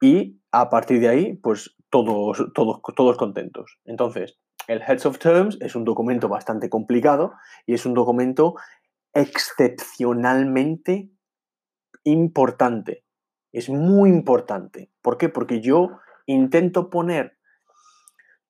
Y 0.00 0.38
a 0.52 0.70
partir 0.70 1.00
de 1.00 1.08
ahí, 1.08 1.34
pues 1.34 1.74
todos, 1.90 2.46
todos, 2.54 2.80
todos 2.94 3.16
contentos. 3.16 3.78
Entonces, 3.84 4.38
el 4.68 4.82
Heads 4.82 5.06
of 5.06 5.18
Terms 5.18 5.58
es 5.60 5.74
un 5.74 5.84
documento 5.84 6.28
bastante 6.28 6.70
complicado 6.70 7.32
y 7.66 7.74
es 7.74 7.86
un 7.86 7.94
documento 7.94 8.54
excepcionalmente 9.12 11.10
importante 12.04 13.05
es 13.56 13.70
muy 13.70 14.10
importante. 14.10 14.90
¿Por 15.00 15.16
qué? 15.16 15.30
Porque 15.30 15.62
yo 15.62 15.98
intento 16.26 16.90
poner 16.90 17.38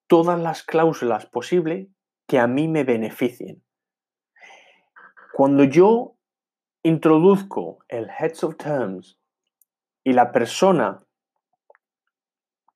todas 0.07 0.37
las 0.37 0.63
cláusulas 0.63 1.25
posibles 1.25 1.87
que 2.27 2.39
a 2.39 2.47
mí 2.47 2.67
me 2.67 2.83
beneficien. 2.83 3.63
Cuando 5.33 5.63
yo 5.63 6.17
introduzco 6.83 7.79
el 7.87 8.09
Heads 8.09 8.43
of 8.43 8.57
Terms 8.57 9.17
y 10.03 10.11
la 10.11 10.33
persona 10.33 10.99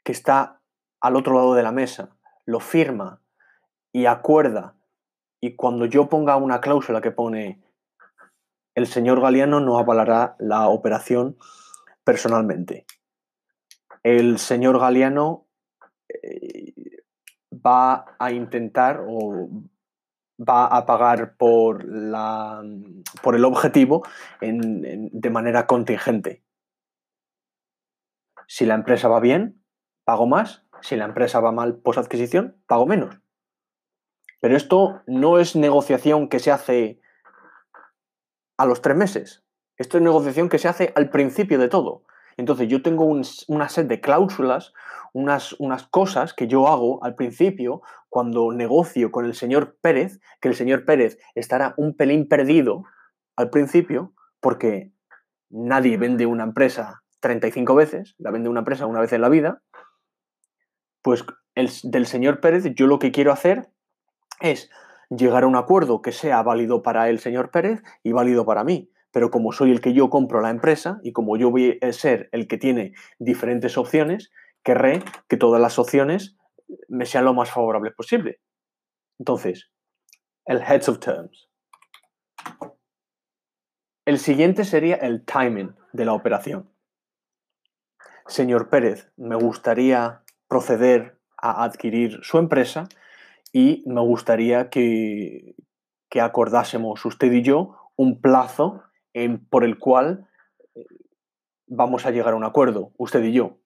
que 0.06 0.14
está 0.14 0.62
al 1.02 1.18
otro 1.18 1.34
lado 1.34 1.54
de 1.54 1.64
la 1.64 1.74
mesa 1.74 2.16
lo 2.46 2.62
firma 2.62 3.22
y 3.92 4.06
acuerda, 4.06 4.78
y 5.42 5.58
cuando 5.58 5.86
yo 5.86 6.08
ponga 6.08 6.38
una 6.38 6.62
cláusula 6.62 7.02
que 7.02 7.12
pone 7.12 7.62
el 8.74 8.88
señor 8.88 9.20
Galeano 9.20 9.60
no 9.60 9.78
avalará 9.78 10.38
la 10.40 10.70
operación 10.70 11.36
personalmente. 12.04 12.86
El 14.04 14.40
señor 14.40 14.80
Galeano 14.80 15.48
eh, 16.10 16.74
va 17.54 18.16
a 18.20 18.32
intentar 18.32 19.04
o 19.08 19.50
va 20.40 20.66
a 20.66 20.86
pagar 20.86 21.36
por, 21.38 21.86
la, 21.86 22.64
por 23.22 23.36
el 23.36 23.46
objetivo 23.46 24.04
de 24.42 25.30
manera 25.30 25.68
contingente. 25.68 26.44
Si 28.48 28.66
la 28.66 28.76
empresa 28.76 29.08
va 29.08 29.20
bien, 29.20 29.64
pago 30.04 30.28
más. 30.28 30.66
Si 30.82 30.96
la 30.96 31.06
empresa 31.06 31.40
va 31.40 31.52
mal 31.52 31.78
post 31.78 32.00
adquisición, 32.00 32.62
pago 32.66 32.88
menos. 32.88 33.20
Pero 34.40 34.58
esto 34.58 35.04
no 35.06 35.38
es 35.38 35.56
negociación 35.56 36.28
que 36.28 36.40
se 36.40 36.52
hace 36.52 37.00
a 38.58 38.66
los 38.66 38.82
tres 38.82 38.98
meses. 38.98 39.41
Esto 39.82 39.98
es 39.98 40.04
negociación 40.04 40.48
que 40.48 40.60
se 40.60 40.68
hace 40.68 40.94
al 40.96 41.10
principio 41.10 41.58
de 41.58 41.68
todo. 41.68 42.04
Entonces 42.38 42.68
yo 42.68 42.84
tengo 42.84 43.04
una 43.48 43.68
set 43.68 43.88
de 43.88 44.00
cláusulas, 44.00 44.74
unas, 45.12 45.54
unas 45.54 45.88
cosas 45.88 46.36
que 46.36 46.48
yo 46.48 46.68
hago 46.68 47.04
al 47.04 47.16
principio 47.16 47.82
cuando 48.08 48.52
negocio 48.52 49.12
con 49.12 49.26
el 49.26 49.34
señor 49.34 49.78
Pérez, 49.82 50.20
que 50.40 50.50
el 50.50 50.56
señor 50.56 50.86
Pérez 50.86 51.18
estará 51.34 51.74
un 51.78 51.96
pelín 51.96 52.28
perdido 52.28 52.84
al 53.36 53.50
principio, 53.50 54.14
porque 54.40 54.92
nadie 55.50 55.98
vende 55.98 56.28
una 56.28 56.44
empresa 56.44 57.02
35 57.20 57.74
veces, 57.74 58.14
la 58.20 58.30
vende 58.30 58.50
una 58.50 58.60
empresa 58.60 58.86
una 58.86 59.02
vez 59.02 59.14
en 59.14 59.22
la 59.22 59.30
vida, 59.30 59.64
pues 61.02 61.26
el, 61.56 61.72
del 61.86 62.06
señor 62.06 62.40
Pérez 62.40 62.66
yo 62.76 62.86
lo 62.86 63.00
que 63.00 63.12
quiero 63.12 63.32
hacer 63.32 63.72
es 64.42 64.70
llegar 65.10 65.42
a 65.42 65.48
un 65.48 65.56
acuerdo 65.56 66.04
que 66.04 66.12
sea 66.12 66.44
válido 66.44 66.84
para 66.84 67.10
el 67.10 67.18
señor 67.18 67.50
Pérez 67.50 67.82
y 68.04 68.12
válido 68.12 68.46
para 68.46 68.64
mí 68.64 68.91
pero 69.12 69.30
como 69.30 69.52
soy 69.52 69.72
el 69.72 69.82
que 69.82 69.94
yo 69.94 70.10
compro 70.10 70.42
la 70.42 70.50
empresa 70.50 71.00
y 71.04 71.12
como 71.12 71.38
yo 71.38 71.52
voy 71.52 71.78
a 71.82 71.92
ser 71.92 72.30
el 72.32 72.48
que 72.48 72.58
tiene 72.58 72.94
diferentes 73.20 73.78
opciones, 73.78 74.32
querré 74.64 75.04
que 75.28 75.38
todas 75.38 75.62
las 75.62 75.78
opciones 75.80 76.38
me 76.88 77.06
sean 77.06 77.26
lo 77.26 77.34
más 77.34 77.52
favorables 77.52 77.94
posible. 77.94 78.40
Entonces, 79.20 79.70
el 80.46 80.62
Heads 80.62 80.90
of 80.90 81.00
Terms. 81.00 81.50
El 84.06 84.18
siguiente 84.18 84.66
sería 84.66 84.96
el 84.96 85.26
timing 85.26 85.76
de 85.94 86.06
la 86.06 86.14
operación. 86.14 86.72
Señor 88.26 88.70
Pérez, 88.70 89.12
me 89.18 89.36
gustaría 89.36 90.24
proceder 90.48 91.20
a 91.38 91.64
adquirir 91.64 92.20
su 92.24 92.38
empresa 92.38 92.88
y 93.52 93.84
me 93.86 94.02
gustaría 94.02 94.70
que, 94.70 95.56
que 96.10 96.22
acordásemos 96.22 97.04
usted 97.06 97.32
y 97.32 97.42
yo 97.42 97.78
un 97.96 98.22
plazo 98.22 98.84
por 99.50 99.64
el 99.64 99.78
cual 99.78 100.28
eh, 100.76 100.86
vamos 101.68 102.06
a 102.06 102.12
llegar 102.12 102.34
a 102.34 102.38
un 102.38 102.44
acuerdo, 102.44 102.92
usted 102.98 103.24
y 103.24 103.34
yo. 103.34 103.58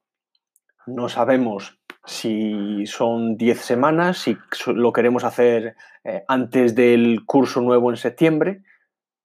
No 0.87 1.09
sabemos 1.09 1.79
si 2.05 2.85
son 2.85 3.37
10 3.37 3.59
semanas, 3.59 4.19
si 4.19 4.37
lo 4.67 4.93
queremos 4.93 5.23
hacer 5.23 5.75
eh, 6.03 6.23
antes 6.27 6.75
del 6.75 7.25
curso 7.25 7.61
nuevo 7.61 7.89
en 7.89 7.97
septiembre, 7.97 8.63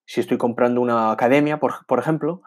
si 0.06 0.20
estoy 0.20 0.38
comprando 0.38 0.80
una 0.80 1.12
academia, 1.12 1.60
por, 1.60 1.86
por, 1.86 1.98
ejemplo, 1.98 2.42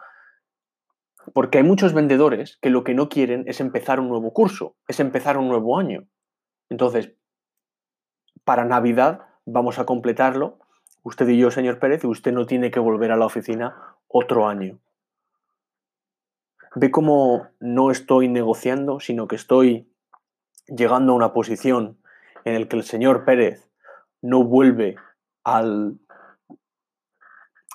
porque 1.32 1.58
hay 1.58 1.64
muchos 1.64 1.94
vendedores 1.94 2.58
que 2.60 2.70
lo 2.70 2.84
que 2.84 2.94
no 2.94 3.08
quieren 3.08 3.44
es 3.46 3.60
empezar 3.60 4.00
un 4.00 4.08
nuevo 4.08 4.32
curso, 4.32 4.76
es 4.88 5.00
empezar 5.00 5.38
un 5.38 5.48
nuevo 5.48 5.78
año. 5.78 6.06
Entonces, 6.68 7.14
para 8.44 8.64
Navidad 8.64 9.20
vamos 9.46 9.78
a 9.78 9.86
completarlo, 9.86 10.58
usted 11.04 11.28
y 11.28 11.38
yo, 11.38 11.50
señor 11.50 11.78
Pérez, 11.78 12.04
usted 12.04 12.32
no 12.32 12.46
tiene 12.46 12.70
que 12.70 12.80
volver 12.80 13.12
a 13.12 13.16
la 13.16 13.26
oficina 13.26 13.96
otro 14.08 14.48
año. 14.48 14.80
Ve 16.74 16.90
cómo 16.90 17.48
no 17.60 17.92
estoy 17.92 18.28
negociando, 18.28 18.98
sino 18.98 19.28
que 19.28 19.36
estoy 19.36 19.88
llegando 20.66 21.12
a 21.12 21.16
una 21.16 21.32
posición 21.32 21.98
en 22.44 22.60
la 22.60 22.66
que 22.66 22.76
el 22.76 22.82
señor 22.82 23.24
Pérez 23.24 23.70
no 24.22 24.42
vuelve 24.42 24.96
al, 25.44 26.00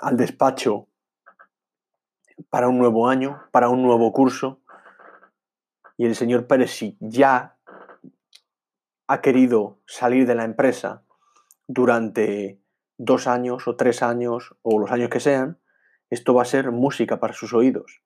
al 0.01 0.17
despacho 0.17 0.87
para 2.49 2.67
un 2.67 2.79
nuevo 2.79 3.07
año, 3.07 3.41
para 3.51 3.69
un 3.69 3.83
nuevo 3.83 4.11
curso, 4.11 4.59
y 5.97 6.05
el 6.05 6.15
señor 6.15 6.47
Pérez, 6.47 6.71
si 6.71 6.97
ya 6.99 7.57
ha 9.07 9.21
querido 9.21 9.79
salir 9.85 10.25
de 10.25 10.35
la 10.35 10.45
empresa 10.45 11.03
durante 11.67 12.59
dos 12.99 13.27
años 13.27 13.67
o 13.67 13.75
tres 13.75 14.03
años 14.03 14.55
o 14.61 14.77
los 14.77 14.91
años 14.91 15.09
que 15.09 15.21
sean, 15.21 15.59
esto 16.11 16.33
va 16.33 16.43
a 16.43 16.45
ser 16.45 16.71
música 16.71 17.19
para 17.19 17.33
sus 17.33 17.53
oídos. 17.53 18.03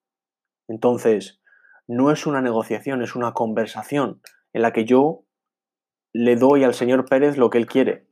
Entonces, 0.67 1.41
no 1.87 2.11
es 2.11 2.25
una 2.25 2.41
negociación, 2.41 3.01
es 3.01 3.15
una 3.15 3.33
conversación 3.33 4.21
en 4.53 4.61
la 4.61 4.71
que 4.71 4.85
yo 4.85 5.25
le 6.13 6.35
doy 6.35 6.63
al 6.63 6.75
señor 6.75 7.05
Pérez 7.05 7.37
lo 7.37 7.49
que 7.49 7.57
él 7.57 7.65
quiere. 7.65 8.07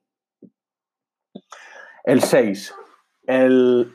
El 2.03 2.21
6, 2.21 2.73
el, 3.27 3.93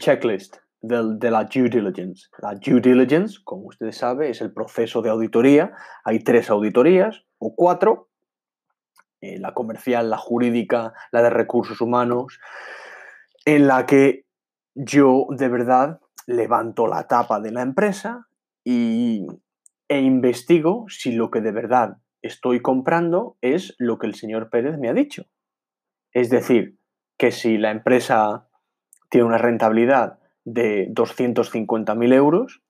checklist 0.00 0.56
de, 0.82 1.30
la 1.30 1.44
due 1.44 1.68
diligence. 1.68 2.28
La 2.38 2.54
due 2.54 2.80
diligence, 2.80 3.38
como 3.44 3.66
ustedes 3.66 3.96
saben, 3.96 4.30
es 4.30 4.40
el 4.40 4.52
proceso 4.52 5.00
de 5.00 5.10
auditoría. 5.10 5.72
Hay 6.04 6.18
tres 6.18 6.50
auditorías 6.50 7.24
o 7.38 7.54
cuatro. 7.54 8.10
Eh, 9.20 9.38
la 9.38 9.54
comercial, 9.54 10.10
la 10.10 10.18
jurídica, 10.18 10.92
la 11.10 11.22
de 11.22 11.30
recursos 11.30 11.80
humanos, 11.80 12.38
en 13.46 13.66
la 13.66 13.86
que 13.86 14.26
yo 14.74 15.26
de 15.30 15.48
verdad 15.48 16.00
levanto 16.26 16.86
la 16.86 17.06
tapa 17.06 17.40
de 17.40 17.50
la 17.50 17.62
empresa 17.62 18.28
y, 18.62 19.26
e 19.88 20.00
investigo 20.00 20.84
si 20.88 21.12
lo 21.12 21.30
que 21.30 21.40
de 21.40 21.52
verdad 21.52 21.96
estoy 22.20 22.60
comprando 22.60 23.38
es 23.40 23.74
lo 23.78 23.98
que 23.98 24.06
el 24.06 24.14
señor 24.14 24.50
Pérez 24.50 24.78
me 24.78 24.90
ha 24.90 24.94
dicho. 24.94 25.24
Es 26.12 26.28
decir, 26.28 26.76
que 27.16 27.30
si 27.30 27.56
la 27.56 27.70
empresa 27.70 28.48
tiene 29.08 29.26
una 29.26 29.38
rentabilidad 29.38 30.18
de 30.44 30.88
250.000 30.92 32.12
euros, 32.12 32.62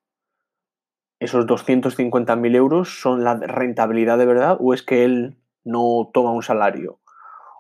esos 1.18 1.46
250.000 1.46 2.54
euros 2.54 3.00
son 3.00 3.24
la 3.24 3.34
rentabilidad 3.34 4.18
de 4.18 4.26
verdad 4.26 4.56
o 4.60 4.74
es 4.74 4.82
que 4.82 5.04
él 5.04 5.38
no 5.66 6.10
toma 6.14 6.32
un 6.32 6.42
salario 6.42 7.00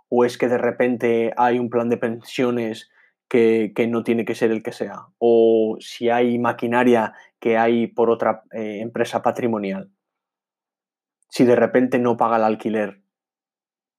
o 0.08 0.24
es 0.24 0.38
que 0.38 0.48
de 0.48 0.58
repente 0.58 1.32
hay 1.36 1.58
un 1.58 1.70
plan 1.70 1.88
de 1.88 1.96
pensiones 1.96 2.90
que, 3.28 3.72
no 3.88 4.04
tiene 4.04 4.24
que 4.24 4.34
ser 4.34 4.50
el 4.50 4.62
que 4.62 4.72
sea, 4.72 5.08
o 5.18 5.76
si 5.80 6.10
hay 6.10 6.38
maquinaria 6.38 7.12
que 7.40 7.58
hay 7.58 7.88
por 7.88 8.08
otra 8.08 8.44
eh, 8.52 8.78
empresa 8.80 9.22
patrimonial. 9.22 9.90
Si 11.28 11.44
de 11.44 11.56
repente 11.56 11.98
no 11.98 12.16
paga 12.16 12.36
el 12.36 12.44
alquiler 12.44 13.02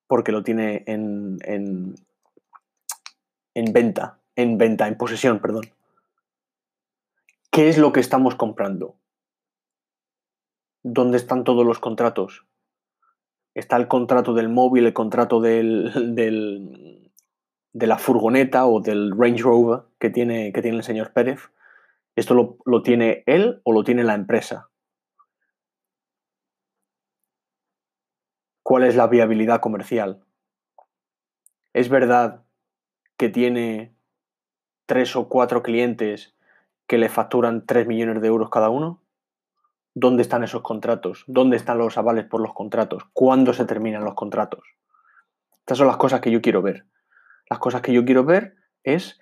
porque 0.08 0.32
lo 0.32 0.44
tiene 0.44 0.84
en, 0.88 1.38
en, 1.44 1.96
en 3.54 3.74
venta, 3.74 4.20
en 4.36 4.58
venta, 4.58 4.88
en 4.88 4.98
posesión, 4.98 5.40
perdón. 5.40 5.66
¿Qué 7.52 7.68
es 7.68 7.78
lo 7.78 7.92
que 7.92 8.00
estamos 8.00 8.36
comprando? 8.36 8.96
¿Dónde 10.84 11.18
están 11.18 11.44
todos 11.44 11.66
los 11.66 11.80
contratos? 11.80 12.46
Está 13.58 13.76
el 13.78 13.88
contrato 13.88 14.36
del 14.36 14.50
móvil, 14.50 14.86
el 14.86 14.94
contrato 14.94 15.42
del, 15.42 15.92
de 17.74 17.88
la 17.88 17.98
furgoneta 17.98 18.68
o 18.68 18.82
del 18.82 19.18
Range 19.18 19.42
Rover 19.42 19.82
que 20.00 20.12
tiene, 20.12 20.54
que 20.54 20.62
tiene 20.62 20.78
el 20.78 20.84
señor 20.84 21.12
Pérez, 21.12 21.40
¿esto 22.16 22.36
lo, 22.36 22.60
lo 22.66 22.84
tiene 22.84 23.24
él 23.26 23.60
o 23.64 23.74
lo 23.74 23.84
tiene 23.84 24.04
la 24.04 24.14
empresa? 24.14 24.70
¿Cuál 28.62 28.84
es 28.84 28.96
la 28.96 29.08
viabilidad 29.08 29.60
comercial? 29.60 30.24
¿Es 31.74 31.90
verdad 31.90 32.44
que 33.18 33.30
tiene 33.30 33.96
tres 34.86 35.16
o 35.16 35.30
cuatro 35.30 35.64
clientes 35.64 36.38
que 36.86 37.00
le 37.00 37.10
facturan 37.10 37.66
tres 37.66 37.88
millones 37.88 38.22
de 38.22 38.28
euros 38.28 38.52
cada 38.52 38.70
uno? 38.70 39.02
¿Dónde 40.00 40.22
están 40.22 40.44
esos 40.44 40.62
contratos? 40.62 41.24
¿Dónde 41.26 41.58
están 41.58 41.80
los 41.80 41.98
avales 41.98 42.26
por 42.26 42.40
los 42.40 42.54
contratos? 42.54 43.06
¿Cuándo 43.14 43.52
se 43.52 43.66
terminan 43.66 44.04
los 44.04 44.14
contratos? 44.14 44.64
Estas 45.58 45.80
son 45.80 45.88
las 45.88 45.98
cosas 45.98 46.22
que 46.22 46.30
yo 46.30 46.40
quiero 46.40 46.62
ver. 46.62 46.86
Las 47.50 47.58
cosas 47.58 47.82
que 47.82 47.92
yo 47.92 48.06
quiero 48.06 48.24
ver 48.24 48.58
es 48.84 49.20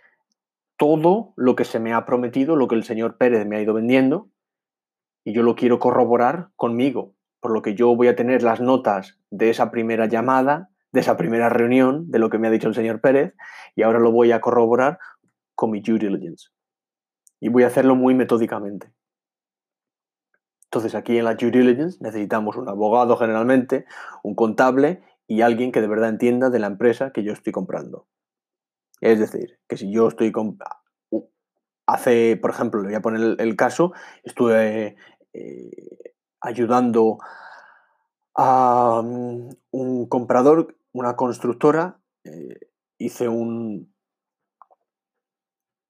todo 0.76 1.32
lo 1.38 1.56
que 1.56 1.64
se 1.64 1.80
me 1.80 1.94
ha 1.94 2.06
prometido, 2.06 2.58
lo 2.58 2.68
que 2.68 2.76
el 2.76 2.84
señor 2.84 3.16
Pérez 3.16 3.48
me 3.48 3.56
ha 3.56 3.62
ido 3.62 3.74
vendiendo, 3.74 4.28
y 5.24 5.34
yo 5.34 5.44
lo 5.44 5.56
quiero 5.56 5.80
corroborar 5.80 6.50
conmigo, 6.58 7.16
por 7.40 7.52
lo 7.52 7.62
que 7.62 7.74
yo 7.74 7.96
voy 7.96 8.10
a 8.10 8.18
tener 8.18 8.44
las 8.44 8.60
notas 8.60 9.18
de 9.30 9.52
esa 9.52 9.72
primera 9.72 10.08
llamada, 10.08 10.72
de 10.92 11.00
esa 11.00 11.16
primera 11.16 11.48
reunión, 11.48 12.12
de 12.12 12.20
lo 12.20 12.30
que 12.30 12.38
me 12.38 12.50
ha 12.50 12.52
dicho 12.52 12.68
el 12.68 12.76
señor 12.76 13.00
Pérez, 13.00 13.34
y 13.78 13.84
ahora 13.84 14.00
lo 14.00 14.12
voy 14.12 14.34
a 14.34 14.42
corroborar 14.42 15.00
con 15.56 15.72
mi 15.72 15.80
due 15.80 16.00
diligence. 16.00 16.50
Y 17.40 17.48
voy 17.48 17.64
a 17.64 17.68
hacerlo 17.68 17.96
muy 17.96 18.14
metódicamente. 18.14 18.95
Entonces 20.76 20.94
aquí 20.94 21.18
en 21.18 21.24
la 21.24 21.36
due 21.36 21.52
diligence 21.52 22.00
necesitamos 22.02 22.58
un 22.58 22.68
abogado 22.68 23.16
generalmente, 23.16 23.86
un 24.24 24.36
contable 24.36 25.02
y 25.26 25.40
alguien 25.40 25.72
que 25.72 25.80
de 25.80 25.88
verdad 25.88 26.10
entienda 26.10 26.50
de 26.50 26.60
la 26.60 26.68
empresa 26.68 27.12
que 27.14 27.24
yo 27.24 27.32
estoy 27.32 27.54
comprando. 27.54 28.08
Es 29.00 29.18
decir, 29.18 29.58
que 29.70 29.78
si 29.78 29.90
yo 29.90 30.10
estoy 30.10 30.34
con... 30.34 30.58
Hace, 31.86 32.36
por 32.36 32.50
ejemplo, 32.50 32.82
le 32.82 32.88
voy 32.90 32.96
a 32.96 33.02
poner 33.02 33.38
el, 33.40 33.56
caso, 33.56 33.94
estuve 34.24 34.98
eh, 35.32 36.14
ayudando 36.42 37.20
a 38.36 39.02
mm, 39.02 39.50
un 39.72 40.10
comprador, 40.10 40.76
una 40.92 41.16
constructora, 41.16 42.02
eh, 42.26 42.60
hice 42.98 43.30
un, 43.30 43.95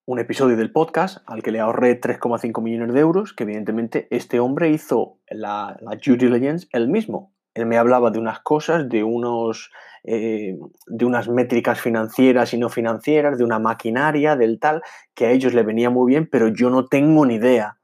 un 0.08 0.20
episodio 0.20 0.56
del 0.56 0.72
podcast 0.72 1.18
al 1.26 1.42
que 1.42 1.52
le 1.52 1.60
ahorré 1.60 2.00
3,5 2.00 2.62
millones 2.62 2.94
de 2.94 3.00
euros, 3.00 3.34
que 3.34 3.44
evidentemente 3.44 4.08
este 4.12 4.40
hombre 4.40 4.70
hizo 4.70 5.18
la, 5.30 5.78
due 6.06 6.16
diligence 6.16 6.68
él 6.72 6.90
mismo. 6.90 7.34
Él 7.56 7.66
me 7.66 7.78
hablaba 7.78 8.12
de 8.12 8.20
unas 8.20 8.40
cosas, 8.42 8.88
de, 8.88 9.04
unos, 9.04 9.72
eh, 10.04 10.58
de 10.88 11.06
unas 11.06 11.28
métricas 11.28 11.82
financieras 11.82 12.54
y 12.54 12.60
no 12.60 12.70
financieras, 12.70 13.40
de 13.40 13.46
una 13.46 13.58
maquinaria, 13.58 14.36
del 14.36 14.60
tal, 14.60 14.84
que 15.16 15.26
a 15.26 15.32
ellos 15.32 15.56
le 15.56 15.64
venía 15.64 15.90
muy 15.90 16.12
bien, 16.12 16.30
pero 16.32 16.50
yo 16.50 16.70
no 16.70 16.86
tengo 16.86 17.26
ni 17.26 17.36
idea 17.36 17.80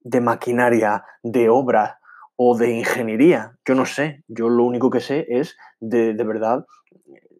de 0.00 0.20
maquinaria, 0.20 1.04
de 1.22 1.48
obra 1.48 2.00
o 2.36 2.58
de 2.58 2.76
ingeniería. 2.76 3.56
Yo 3.64 3.74
no 3.74 3.86
sé, 3.86 4.24
yo 4.28 4.50
lo 4.50 4.64
único 4.64 4.90
que 4.90 5.00
sé 5.00 5.24
es 5.28 5.56
de, 5.80 6.12
de 6.12 6.24
verdad 6.24 6.66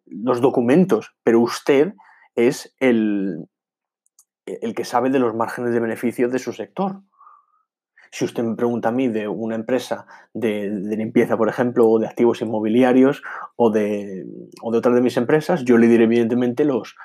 los 0.07 0.41
documentos, 0.41 1.15
pero 1.23 1.41
usted 1.41 1.93
es 2.35 2.75
el, 2.79 3.47
el 4.45 4.75
que 4.75 4.85
sabe 4.85 5.09
de 5.09 5.19
los 5.19 5.35
márgenes 5.35 5.73
de 5.73 5.79
beneficio 5.79 6.29
de 6.29 6.39
su 6.39 6.53
sector. 6.53 7.01
Si 8.11 8.23
usted 8.23 8.43
me 8.43 8.55
pregunta 8.55 8.89
a 8.89 8.91
mí 8.93 9.09
de 9.09 9.27
una 9.27 9.55
empresa 9.55 10.05
de, 10.33 10.69
limpieza, 10.69 11.35
por 11.35 11.49
ejemplo, 11.49 11.89
o 11.89 11.99
de 11.99 12.07
activos 12.07 12.41
inmobiliarios 12.41 13.21
o 13.57 13.71
de, 13.71 14.25
o 14.61 14.71
de 14.71 14.77
otras 14.77 14.95
de 14.95 15.01
mis 15.01 15.17
empresas, 15.17 15.65
yo 15.65 15.77
le 15.77 15.87
diré 15.87 16.05
evidentemente 16.05 16.63
los, 16.63 16.95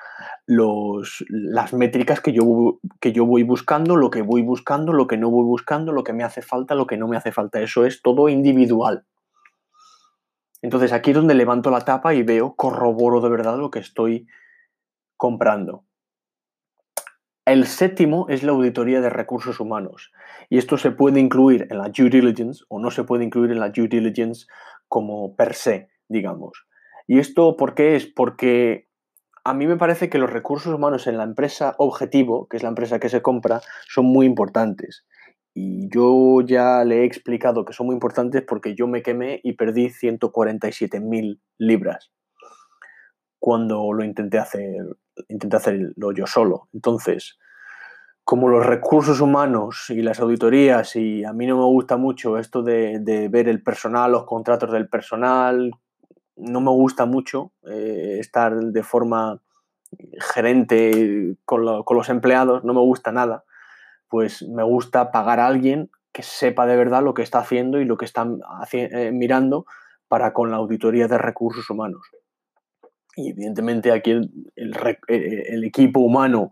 las 0.47 1.73
métricas 1.73 2.21
que 2.21 2.31
yo, 2.31 2.79
que 3.01 3.11
yo 3.11 3.25
voy 3.25 3.43
buscando, 3.43 3.97
lo 3.97 4.09
que 4.09 4.21
voy 4.21 4.41
buscando, 4.41 4.93
lo 4.93 5.07
que 5.07 5.17
no 5.17 5.29
voy 5.29 5.43
buscando, 5.43 5.91
lo 5.91 6.05
que 6.05 6.13
me 6.13 6.23
hace 6.23 6.41
falta, 6.41 6.75
lo 6.75 6.87
que 6.87 6.97
no 6.97 7.09
me 7.09 7.17
hace 7.17 7.33
falta. 7.33 7.59
Eso 7.59 7.85
es 7.85 8.01
todo 8.01 8.29
individual. 8.29 9.05
Entonces 10.61 10.93
aquí 10.93 11.11
es 11.11 11.17
donde 11.17 11.33
levanto 11.33 11.71
la 11.71 11.81
tapa 11.81 12.13
y 12.13 12.23
veo, 12.23 12.55
corroboro 12.55 13.19
de 13.19 13.29
verdad 13.29 13.57
lo 13.57 13.71
que 13.71 13.79
estoy 13.79 14.27
comprando. 15.17 15.83
El 17.45 17.65
séptimo 17.65 18.27
es 18.29 18.43
la 18.43 18.51
auditoría 18.51 19.01
de 19.01 19.09
recursos 19.09 19.59
humanos 19.59 20.11
y 20.47 20.59
esto 20.59 20.77
se 20.77 20.91
puede 20.91 21.19
incluir 21.19 21.65
en 21.71 21.79
la 21.79 21.89
due 21.89 22.11
diligence 22.11 22.63
o 22.69 22.79
no 22.79 22.91
se 22.91 23.03
puede 23.03 23.23
incluir 23.23 23.49
en 23.49 23.59
la 23.59 23.69
due 23.69 23.87
diligence 23.87 24.45
como 24.87 25.35
per 25.35 25.55
se, 25.55 25.89
digamos. 26.07 26.67
¿Y 27.07 27.17
esto 27.17 27.57
por 27.57 27.73
qué 27.73 27.95
es? 27.95 28.05
Porque 28.05 28.87
a 29.43 29.55
mí 29.55 29.65
me 29.65 29.77
parece 29.77 30.07
que 30.07 30.19
los 30.19 30.29
recursos 30.29 30.71
humanos 30.71 31.07
en 31.07 31.17
la 31.17 31.23
empresa 31.23 31.73
objetivo, 31.79 32.47
que 32.47 32.57
es 32.57 32.63
la 32.63 32.69
empresa 32.69 32.99
que 32.99 33.09
se 33.09 33.23
compra, 33.23 33.61
son 33.87 34.05
muy 34.05 34.27
importantes. 34.27 35.03
Y 35.55 35.89
yo 35.89 36.41
ya 36.45 36.83
le 36.85 37.01
he 37.01 37.05
explicado 37.05 37.65
que 37.65 37.73
son 37.73 37.87
muy 37.87 37.95
importantes 37.95 38.43
porque 38.47 38.75
yo 38.75 38.85
me 38.85 39.01
quemé 39.01 39.39
y 39.43 39.53
perdí 39.53 39.87
147.000 39.87 41.39
libras 41.57 42.11
cuando 43.41 43.91
lo 43.91 44.03
intenté 44.03 44.37
hacer, 44.37 44.85
intenté 45.27 45.57
hacerlo 45.57 46.11
yo 46.11 46.27
solo. 46.27 46.69
Entonces, 46.73 47.39
como 48.23 48.47
los 48.47 48.63
recursos 48.63 49.19
humanos 49.19 49.89
y 49.89 50.03
las 50.03 50.19
auditorías, 50.19 50.95
y 50.95 51.25
a 51.25 51.33
mí 51.33 51.47
no 51.47 51.57
me 51.57 51.65
gusta 51.65 51.97
mucho 51.97 52.37
esto 52.37 52.61
de, 52.61 53.27
ver 53.31 53.49
el 53.49 53.63
personal, 53.63 54.11
los 54.11 54.25
contratos 54.25 54.71
del 54.71 54.87
personal, 54.87 55.71
no 56.35 56.61
me 56.61 56.69
gusta 56.69 57.07
mucho 57.07 57.51
eh, 57.65 58.17
estar 58.19 58.55
de 58.55 58.83
forma 58.83 59.41
gerente 60.35 61.35
con, 61.43 61.65
los 61.65 62.09
empleados, 62.09 62.63
no 62.63 62.75
me 62.75 62.81
gusta 62.81 63.11
nada, 63.11 63.43
pues 64.07 64.43
me 64.43 64.63
gusta 64.63 65.11
pagar 65.11 65.39
a 65.39 65.47
alguien 65.47 65.89
que 66.11 66.21
sepa 66.21 66.67
de 66.67 66.77
verdad 66.77 67.01
lo 67.01 67.15
que 67.15 67.23
está 67.23 67.39
haciendo 67.39 67.81
y 67.81 67.85
lo 67.85 67.97
que 67.97 68.05
está 68.05 68.27
eh, 68.71 69.11
mirando 69.11 69.65
para 70.07 70.31
con 70.31 70.51
la 70.51 70.57
auditoría 70.57 71.07
de 71.07 71.17
recursos 71.17 71.67
humanos. 71.71 72.05
Y 73.15 73.31
evidentemente 73.31 73.91
aquí 73.91 74.11
el, 74.11 74.31
el, 74.55 75.63
equipo 75.63 75.99
humano 75.99 76.51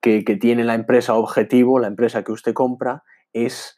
que, 0.00 0.22
tiene 0.40 0.64
la 0.64 0.74
empresa 0.74 1.14
objetivo, 1.14 1.78
la 1.78 1.88
empresa 1.88 2.22
que 2.24 2.32
usted 2.32 2.54
compra, 2.54 3.02
es 3.32 3.76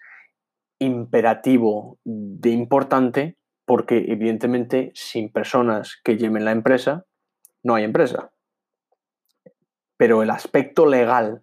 imperativo 0.79 1.99
de 2.05 2.51
importante 2.51 3.37
porque 3.65 4.07
evidentemente 4.09 4.91
sin 4.95 5.31
personas 5.31 6.01
que 6.03 6.17
lleven 6.17 6.45
la 6.45 6.53
empresa, 6.53 7.05
no 7.63 7.75
hay 7.75 7.85
empresa. 7.85 8.33
Pero 9.97 10.23
el 10.23 10.31
aspecto 10.31 10.87
legal 10.87 11.43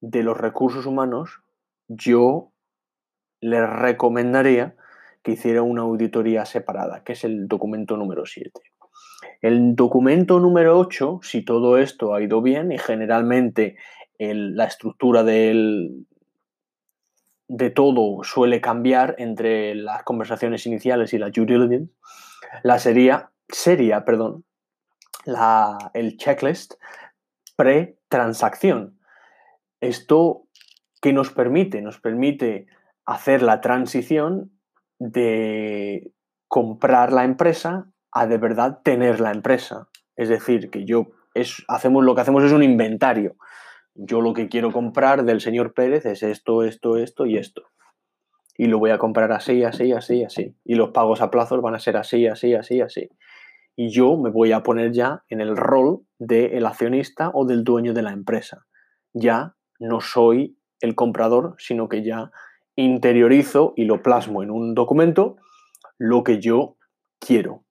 de 0.00 0.22
los 0.22 0.36
recursos 0.38 0.86
humanos, 0.86 1.42
yo 1.88 2.52
le 3.40 3.66
recomendaría 3.66 4.76
que 5.22 5.32
hiciera 5.32 5.62
una 5.62 5.82
auditoría 5.82 6.46
separada, 6.46 7.04
que 7.04 7.12
es 7.12 7.24
el 7.24 7.48
documento 7.48 7.96
número 7.96 8.24
7. 8.24 8.50
El 9.40 9.74
documento 9.74 10.38
número 10.38 10.78
8, 10.78 11.20
si 11.22 11.42
todo 11.42 11.78
esto 11.78 12.14
ha 12.14 12.22
ido 12.22 12.42
bien 12.42 12.72
y 12.72 12.78
generalmente 12.78 13.76
la 14.18 14.66
estructura 14.66 15.24
de 15.24 16.04
todo 17.74 18.22
suele 18.22 18.60
cambiar 18.60 19.14
entre 19.18 19.74
las 19.74 20.02
conversaciones 20.02 20.66
iniciales 20.66 21.14
y 21.14 21.18
la 21.18 21.30
due 21.30 21.46
diligence, 21.46 21.90
la 22.62 22.78
sería, 22.78 23.30
sería, 23.48 24.04
perdón, 24.04 24.44
la, 25.24 25.90
el 25.94 26.18
checklist 26.18 26.74
pre-transacción. 27.56 28.98
Esto 29.80 30.48
que 31.00 31.14
nos 31.14 31.30
permite, 31.30 31.80
nos 31.80 31.98
permite 31.98 32.66
hacer 33.06 33.42
la 33.42 33.62
transición 33.62 34.52
de 34.98 36.12
comprar 36.46 37.12
la 37.12 37.24
empresa 37.24 37.90
a 38.12 38.26
de 38.26 38.38
verdad 38.38 38.80
tener 38.82 39.20
la 39.20 39.30
empresa. 39.30 39.88
Es 40.16 40.28
decir, 40.28 40.70
que 40.70 40.84
yo 40.84 41.08
es, 41.34 41.64
hacemos 41.68 42.04
lo 42.04 42.14
que 42.14 42.20
hacemos 42.22 42.44
es 42.44 42.52
un 42.52 42.62
inventario. 42.62 43.36
Yo 43.94 44.20
lo 44.20 44.32
que 44.32 44.48
quiero 44.48 44.72
comprar 44.72 45.24
del 45.24 45.40
señor 45.40 45.74
Pérez 45.74 46.06
es 46.06 46.22
esto, 46.22 46.62
esto, 46.64 46.96
esto 46.96 47.26
y 47.26 47.36
esto. 47.36 47.62
Y 48.56 48.66
lo 48.66 48.78
voy 48.78 48.90
a 48.90 48.98
comprar 48.98 49.32
así, 49.32 49.64
así, 49.64 49.92
así, 49.92 50.24
así. 50.24 50.54
Y 50.64 50.74
los 50.74 50.90
pagos 50.90 51.20
a 51.20 51.30
plazos 51.30 51.62
van 51.62 51.74
a 51.74 51.78
ser 51.78 51.96
así, 51.96 52.26
así, 52.26 52.54
así, 52.54 52.80
así. 52.80 53.08
Y 53.76 53.90
yo 53.90 54.16
me 54.16 54.30
voy 54.30 54.52
a 54.52 54.62
poner 54.62 54.92
ya 54.92 55.24
en 55.28 55.40
el 55.40 55.56
rol 55.56 56.00
del 56.18 56.66
accionista 56.66 57.30
o 57.32 57.46
del 57.46 57.64
dueño 57.64 57.94
de 57.94 58.02
la 58.02 58.12
empresa. 58.12 58.66
Ya 59.14 59.56
no 59.78 60.00
soy 60.00 60.58
el 60.80 60.94
comprador, 60.94 61.54
sino 61.58 61.88
que 61.88 62.04
ya 62.04 62.30
interiorizo 62.76 63.72
y 63.76 63.84
lo 63.84 64.02
plasmo 64.02 64.42
en 64.42 64.50
un 64.50 64.74
documento 64.74 65.36
lo 65.98 66.24
que 66.24 66.40
yo 66.40 66.76
quiero 67.18 67.64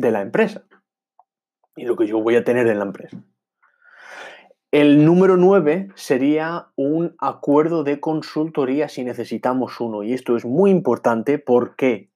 de 0.00 0.10
la 0.10 0.22
empresa 0.22 0.64
y 1.76 1.84
lo 1.84 1.96
que 1.96 2.06
yo 2.06 2.20
voy 2.20 2.36
a 2.36 2.44
tener 2.44 2.66
en 2.66 2.78
la 2.78 2.84
empresa. 2.84 3.22
El 4.72 5.04
número 5.04 5.36
9 5.36 5.88
sería 5.96 6.68
un 6.76 7.16
acuerdo 7.18 7.82
de 7.82 7.98
consultoría 7.98 8.88
si 8.88 9.02
necesitamos 9.02 9.80
uno. 9.80 10.04
Y 10.04 10.12
esto 10.12 10.36
es 10.36 10.44
muy 10.44 10.70
importante. 10.70 11.38
¿Por 11.38 11.74
qué? 11.74 12.10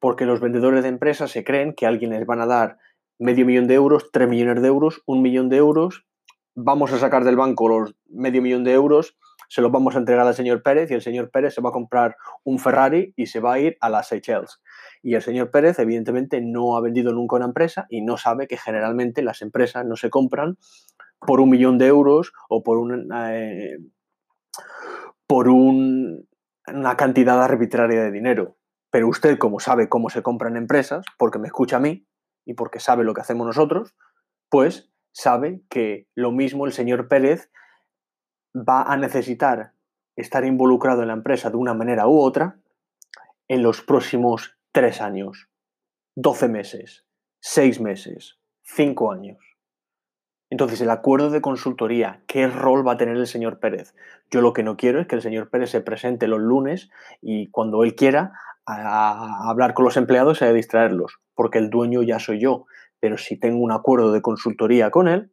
Porque 0.00 0.26
los 0.26 0.40
vendedores 0.40 0.82
de 0.82 0.88
empresas 0.88 1.30
se 1.30 1.44
creen 1.44 1.74
que 1.74 1.86
alguien 1.86 2.10
les 2.10 2.26
van 2.26 2.40
a 2.40 2.46
dar 2.46 2.78
medio 3.18 3.46
millón 3.46 3.68
de 3.68 3.74
euros, 3.74 4.10
tres 4.12 4.28
millones 4.28 4.60
de 4.62 4.68
euros, 4.68 5.02
un 5.06 5.22
millón 5.22 5.48
de 5.48 5.58
euros. 5.58 6.04
Vamos 6.56 6.92
a 6.92 6.98
sacar 6.98 7.22
del 7.24 7.36
banco 7.36 7.68
los 7.68 7.94
medio 8.08 8.42
millón 8.42 8.64
de 8.64 8.72
euros, 8.72 9.16
se 9.48 9.62
los 9.62 9.70
vamos 9.70 9.94
a 9.94 9.98
entregar 9.98 10.26
al 10.26 10.34
señor 10.34 10.62
Pérez 10.62 10.90
y 10.90 10.94
el 10.94 11.02
señor 11.02 11.30
Pérez 11.30 11.54
se 11.54 11.60
va 11.60 11.70
a 11.70 11.72
comprar 11.72 12.16
un 12.44 12.58
Ferrari 12.58 13.12
y 13.16 13.26
se 13.26 13.40
va 13.40 13.54
a 13.54 13.58
ir 13.58 13.76
a 13.80 13.90
las 13.90 14.08
Seychelles. 14.08 14.60
Y 15.02 15.14
el 15.14 15.22
señor 15.22 15.50
Pérez, 15.50 15.78
evidentemente, 15.78 16.40
no 16.40 16.76
ha 16.76 16.80
vendido 16.80 17.12
nunca 17.12 17.36
una 17.36 17.46
empresa 17.46 17.86
y 17.88 18.02
no 18.02 18.16
sabe 18.16 18.46
que 18.46 18.56
generalmente 18.56 19.22
las 19.22 19.42
empresas 19.42 19.84
no 19.84 19.96
se 19.96 20.10
compran 20.10 20.56
por 21.20 21.40
un 21.40 21.50
millón 21.50 21.78
de 21.78 21.86
euros 21.86 22.32
o 22.48 22.62
por, 22.62 22.78
un, 22.78 23.08
eh, 23.14 23.78
por 25.26 25.48
una 25.48 26.96
cantidad 26.96 27.42
arbitraria 27.42 28.02
de 28.02 28.10
dinero. 28.10 28.56
Pero 28.90 29.08
usted, 29.08 29.38
como 29.38 29.60
sabe 29.60 29.88
cómo 29.88 30.10
se 30.10 30.22
compran 30.22 30.56
empresas, 30.56 31.04
porque 31.18 31.38
me 31.38 31.48
escucha 31.48 31.76
a 31.76 31.80
mí 31.80 32.06
y 32.44 32.54
porque 32.54 32.80
sabe 32.80 33.04
lo 33.04 33.14
que 33.14 33.20
hacemos 33.20 33.46
nosotros, 33.46 33.94
pues 34.48 34.90
sabe 35.12 35.62
que 35.68 36.06
lo 36.14 36.30
mismo 36.30 36.66
el 36.66 36.72
señor 36.72 37.08
Pérez 37.08 37.50
va 38.56 38.82
a 38.82 38.96
necesitar 38.96 39.72
estar 40.16 40.44
involucrado 40.44 41.02
en 41.02 41.08
la 41.08 41.14
empresa 41.14 41.50
de 41.50 41.56
una 41.56 41.74
manera 41.74 42.08
u 42.08 42.18
otra 42.18 42.58
en 43.48 43.62
los 43.62 43.82
próximos 43.82 44.56
tres 44.72 45.00
años, 45.00 45.48
doce 46.14 46.48
meses, 46.48 47.04
seis 47.40 47.80
meses, 47.80 48.38
cinco 48.62 49.12
años. 49.12 49.38
Entonces, 50.48 50.80
el 50.80 50.90
acuerdo 50.90 51.30
de 51.30 51.40
consultoría, 51.40 52.22
¿qué 52.26 52.46
rol 52.46 52.86
va 52.86 52.92
a 52.92 52.96
tener 52.96 53.16
el 53.16 53.26
señor 53.26 53.58
Pérez? 53.58 53.94
Yo 54.30 54.40
lo 54.40 54.52
que 54.52 54.62
no 54.62 54.76
quiero 54.76 55.00
es 55.00 55.06
que 55.06 55.16
el 55.16 55.22
señor 55.22 55.50
Pérez 55.50 55.70
se 55.70 55.80
presente 55.80 56.28
los 56.28 56.40
lunes 56.40 56.88
y 57.20 57.50
cuando 57.50 57.82
él 57.82 57.94
quiera 57.94 58.32
a, 58.64 59.50
hablar 59.50 59.74
con 59.74 59.84
los 59.84 59.96
empleados 59.96 60.40
y 60.40 60.44
a 60.44 60.52
distraerlos, 60.52 61.18
porque 61.34 61.58
el 61.58 61.68
dueño 61.68 62.02
ya 62.02 62.20
soy 62.20 62.40
yo. 62.40 62.66
Pero 63.00 63.18
si 63.18 63.36
tengo 63.36 63.58
un 63.58 63.72
acuerdo 63.72 64.12
de 64.12 64.22
consultoría 64.22 64.90
con 64.90 65.08
él, 65.08 65.32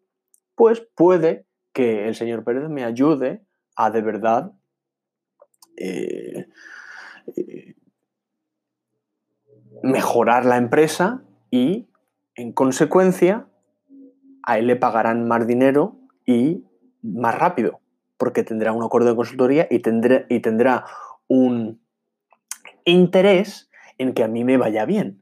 pues 0.55 0.85
puede 0.95 1.45
que 1.73 2.07
el 2.07 2.15
señor 2.15 2.43
Pérez 2.43 2.69
me 2.69 2.83
ayude 2.83 3.41
a 3.75 3.89
de 3.89 4.01
verdad 4.01 4.53
eh, 5.77 6.47
eh, 7.35 7.75
mejorar 9.81 10.45
la 10.45 10.57
empresa 10.57 11.23
y, 11.51 11.89
en 12.35 12.53
consecuencia, 12.53 13.47
a 14.43 14.57
él 14.57 14.67
le 14.67 14.75
pagarán 14.75 15.27
más 15.27 15.47
dinero 15.47 15.97
y 16.25 16.63
más 17.01 17.37
rápido, 17.37 17.81
porque 18.17 18.43
tendrá 18.43 18.71
un 18.71 18.83
acuerdo 18.83 19.09
de 19.09 19.15
consultoría 19.15 19.67
y, 19.69 19.79
tendrá, 19.79 20.25
y 20.29 20.39
tendrá 20.39 20.85
un 21.27 21.81
interés 22.85 23.69
en 23.97 24.13
que 24.13 24.23
a 24.23 24.27
mí 24.27 24.43
me 24.43 24.57
vaya 24.57 24.85
bien. 24.85 25.21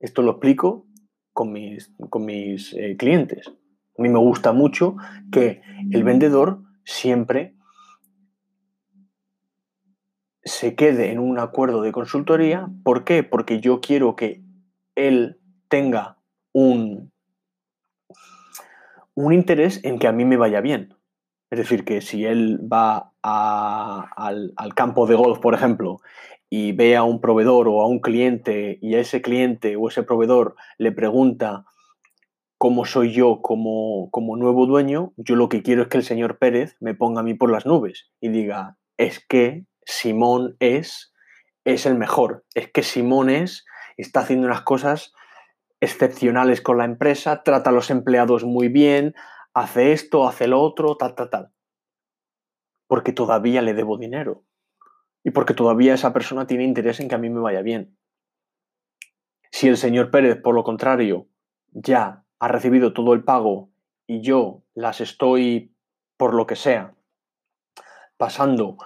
Esto 0.00 0.22
lo 0.22 0.32
explico 0.32 0.86
con 1.32 1.52
mis, 1.52 1.92
con 2.10 2.24
mis 2.24 2.74
eh, 2.74 2.96
clientes. 2.96 3.52
A 3.96 4.02
mí 4.02 4.08
me 4.08 4.18
gusta 4.18 4.52
mucho 4.52 4.96
que 5.30 5.62
el 5.90 6.02
vendedor 6.02 6.60
siempre 6.84 7.54
se 10.44 10.74
quede 10.74 11.10
en 11.10 11.18
un 11.18 11.38
acuerdo 11.38 11.82
de 11.82 11.92
consultoría. 11.92 12.68
¿Por 12.82 13.04
qué? 13.04 13.22
Porque 13.22 13.60
yo 13.60 13.80
quiero 13.80 14.16
que 14.16 14.42
él 14.94 15.38
tenga 15.68 16.18
un, 16.52 17.12
un 19.14 19.32
interés 19.32 19.82
en 19.84 19.98
que 19.98 20.06
a 20.06 20.12
mí 20.12 20.24
me 20.24 20.36
vaya 20.36 20.60
bien. 20.60 20.94
Es 21.50 21.58
decir, 21.58 21.84
que 21.84 22.00
si 22.00 22.24
él 22.24 22.60
va 22.60 23.12
al, 23.22 24.52
al, 24.56 24.74
campo 24.74 25.06
de 25.06 25.14
golf, 25.14 25.38
por 25.38 25.54
ejemplo, 25.54 26.00
y 26.50 26.72
ve 26.72 26.96
a 26.96 27.04
un 27.04 27.20
proveedor 27.20 27.68
o 27.68 27.80
a 27.80 27.86
un 27.86 28.00
cliente 28.00 28.78
y 28.82 28.94
a 28.96 29.00
ese 29.00 29.22
cliente 29.22 29.76
o 29.76 29.88
ese 29.88 30.02
proveedor 30.02 30.56
le 30.78 30.92
pregunta 30.92 31.64
cómo 32.64 32.86
soy 32.86 33.12
yo 33.12 33.42
como, 33.42 34.08
como 34.10 34.38
nuevo 34.38 34.64
dueño, 34.64 35.12
yo 35.18 35.36
lo 35.36 35.50
que 35.50 35.62
quiero 35.62 35.82
es 35.82 35.88
que 35.88 35.98
el 35.98 36.02
señor 36.02 36.38
Pérez 36.38 36.78
me 36.80 36.94
ponga 36.94 37.20
a 37.20 37.22
mí 37.22 37.34
por 37.34 37.52
las 37.52 37.66
nubes 37.66 38.10
y 38.22 38.30
diga, 38.30 38.78
es 38.96 39.22
que 39.22 39.66
Simón 39.84 40.56
es, 40.60 41.12
es 41.66 41.84
el 41.84 41.94
mejor, 41.94 42.46
es 42.54 42.72
que 42.72 42.82
Simón 42.82 43.28
es, 43.28 43.66
está 43.98 44.20
haciendo 44.20 44.46
unas 44.46 44.62
cosas 44.62 45.12
excepcionales 45.78 46.62
con 46.62 46.78
la 46.78 46.86
empresa, 46.86 47.42
trata 47.42 47.68
a 47.68 47.72
los 47.74 47.90
empleados 47.90 48.44
muy 48.44 48.68
bien, 48.68 49.14
hace 49.52 49.92
esto, 49.92 50.26
hace 50.26 50.48
lo 50.48 50.62
otro, 50.62 50.96
tal, 50.96 51.14
tal, 51.14 51.28
tal. 51.28 51.52
Porque 52.86 53.12
todavía 53.12 53.60
le 53.60 53.74
debo 53.74 53.98
dinero. 53.98 54.42
Y 55.22 55.32
porque 55.32 55.52
todavía 55.52 55.92
esa 55.92 56.14
persona 56.14 56.46
tiene 56.46 56.64
interés 56.64 56.98
en 57.00 57.10
que 57.10 57.14
a 57.14 57.18
mí 57.18 57.28
me 57.28 57.40
vaya 57.40 57.60
bien. 57.60 57.98
Si 59.50 59.68
el 59.68 59.76
señor 59.76 60.10
Pérez, 60.10 60.40
por 60.40 60.54
lo 60.54 60.64
contrario, 60.64 61.28
ya 61.70 62.23
ha 62.44 62.48
recibido 62.48 62.92
todo 62.92 63.14
el 63.14 63.24
pago 63.24 63.70
y 64.06 64.20
yo 64.20 64.64
las 64.74 65.00
estoy, 65.00 65.74
por 66.18 66.34
lo 66.34 66.46
que 66.46 66.56
sea, 66.56 66.94
pasando 68.18 68.76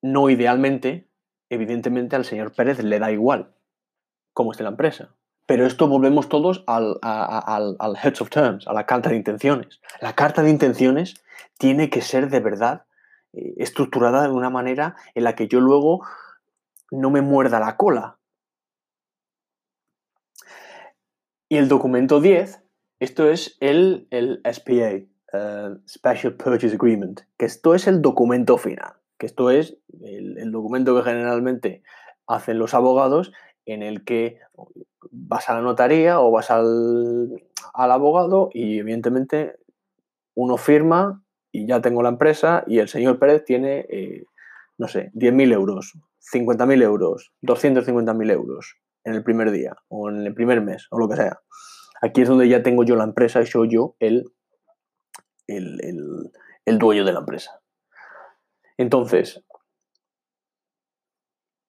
no 0.00 0.30
idealmente, 0.30 1.10
evidentemente 1.50 2.14
al 2.14 2.24
señor 2.24 2.52
Pérez 2.52 2.78
le 2.84 3.00
da 3.00 3.10
igual 3.10 3.52
cómo 4.32 4.52
esté 4.52 4.62
la 4.62 4.68
empresa. 4.68 5.16
Pero 5.44 5.66
esto 5.66 5.88
volvemos 5.88 6.28
todos 6.28 6.62
al, 6.68 6.98
al, 7.02 7.96
Heads 8.00 8.20
of 8.20 8.30
Terms, 8.30 8.68
a 8.68 8.72
la 8.72 8.86
carta 8.86 9.10
de 9.10 9.16
intenciones. 9.16 9.80
La 10.00 10.14
carta 10.14 10.42
de 10.42 10.50
intenciones 10.50 11.14
tiene 11.58 11.90
que 11.90 12.00
ser 12.00 12.30
de 12.30 12.38
verdad 12.38 12.84
eh, 13.32 13.54
estructurada 13.56 14.22
de 14.22 14.30
una 14.30 14.50
manera 14.50 14.94
en 15.16 15.24
la 15.24 15.34
que 15.34 15.48
yo 15.48 15.58
luego 15.58 16.06
no 16.92 17.10
me 17.10 17.22
muerda 17.22 17.58
la 17.58 17.76
cola. 17.76 18.15
Y 21.48 21.58
el 21.58 21.68
documento 21.68 22.20
10, 22.20 22.60
esto 22.98 23.30
es 23.30 23.56
el, 23.60 24.08
el 24.10 24.40
SPA, 24.52 25.06
eh, 25.32 25.76
Special 25.88 26.34
Purchase 26.34 26.74
Agreement, 26.74 27.20
que 27.38 27.46
esto 27.46 27.76
es 27.76 27.86
el 27.86 28.02
documento 28.02 28.58
final, 28.58 28.94
que 29.16 29.26
esto 29.26 29.50
es 29.50 29.78
el, 30.02 30.50
documento 30.50 30.96
que 30.96 31.08
generalmente 31.08 31.84
hacen 32.26 32.58
los 32.58 32.74
abogados 32.74 33.32
en 33.64 33.84
el 33.84 34.04
que 34.04 34.40
vas 35.12 35.48
a 35.48 35.54
la 35.54 35.60
notaría 35.60 36.20
o 36.20 36.32
vas 36.32 36.50
al, 36.50 37.40
abogado 37.72 38.50
y 38.52 38.78
evidentemente 38.78 39.56
uno 40.34 40.56
firma 40.56 41.22
y 41.52 41.66
ya 41.66 41.80
tengo 41.80 42.02
la 42.02 42.08
empresa 42.08 42.64
y 42.66 42.80
el 42.80 42.88
señor 42.88 43.20
Pérez 43.20 43.44
tiene, 43.44 43.86
eh, 43.88 44.24
no 44.78 44.88
sé, 44.88 45.12
10.000 45.14 45.52
euros, 45.52 45.92
50.000 46.32 46.82
euros, 46.82 47.32
250.000 47.42 48.32
euros 48.32 48.76
en 49.06 49.14
el 49.14 49.22
primer 49.22 49.50
día 49.50 49.74
o 49.88 50.10
en 50.10 50.26
el 50.26 50.34
primer 50.34 50.60
mes 50.60 50.86
o 50.90 50.98
lo 50.98 51.08
que 51.08 51.16
sea. 51.16 51.40
Aquí 52.02 52.22
es 52.22 52.28
donde 52.28 52.48
ya 52.48 52.62
tengo 52.62 52.84
yo 52.84 52.96
la 52.96 53.04
empresa 53.04 53.40
y 53.40 53.46
soy 53.46 53.70
yo 53.70 53.96
el, 54.00 54.24
el, 55.46 55.80
el 56.64 56.78
dueño 56.78 57.04
de 57.04 57.12
la 57.12 57.20
empresa. 57.20 57.62
Entonces, 58.76 59.42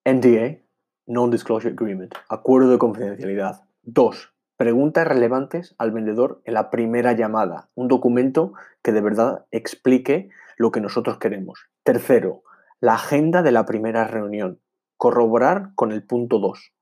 NDA, 0.04 0.58
Non-Disclosure 1.06 1.72
Agreement, 1.72 2.14
acuerdo 2.28 2.70
de 2.70 2.78
confidencialidad. 2.78 3.62
Dos, 3.82 4.34
preguntas 4.56 5.06
relevantes 5.06 5.74
al 5.78 5.92
vendedor 5.92 6.42
en 6.44 6.54
la 6.54 6.70
primera 6.70 7.12
llamada, 7.12 7.70
un 7.74 7.88
documento 7.88 8.52
que 8.82 8.92
de 8.92 9.00
verdad 9.00 9.46
explique 9.50 10.28
lo 10.58 10.72
que 10.72 10.80
nosotros 10.80 11.18
queremos. 11.18 11.70
Tercero, 11.84 12.42
la 12.80 12.94
agenda 12.94 13.42
de 13.42 13.52
la 13.52 13.64
primera 13.64 14.04
reunión, 14.04 14.60
corroborar 14.96 15.70
con 15.76 15.92
el 15.92 16.02
punto 16.04 16.40
2. 16.40 16.72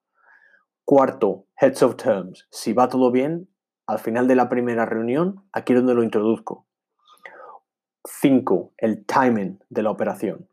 Cuarto, 0.86 1.48
Heads 1.60 1.82
of 1.82 1.96
Terms, 1.96 2.46
si 2.48 2.72
va 2.72 2.88
todo 2.88 3.10
bien, 3.10 3.48
al 3.88 3.98
final 3.98 4.28
de 4.28 4.36
la 4.36 4.48
primera 4.48 4.86
reunión, 4.86 5.44
aquí 5.52 5.72
es 5.72 5.80
donde 5.80 5.94
lo 5.94 6.04
introduzco. 6.04 6.68
Cinco, 8.04 8.72
el 8.78 9.04
timing 9.04 9.58
de 9.68 9.82
la 9.82 9.90
operación. 9.90 10.48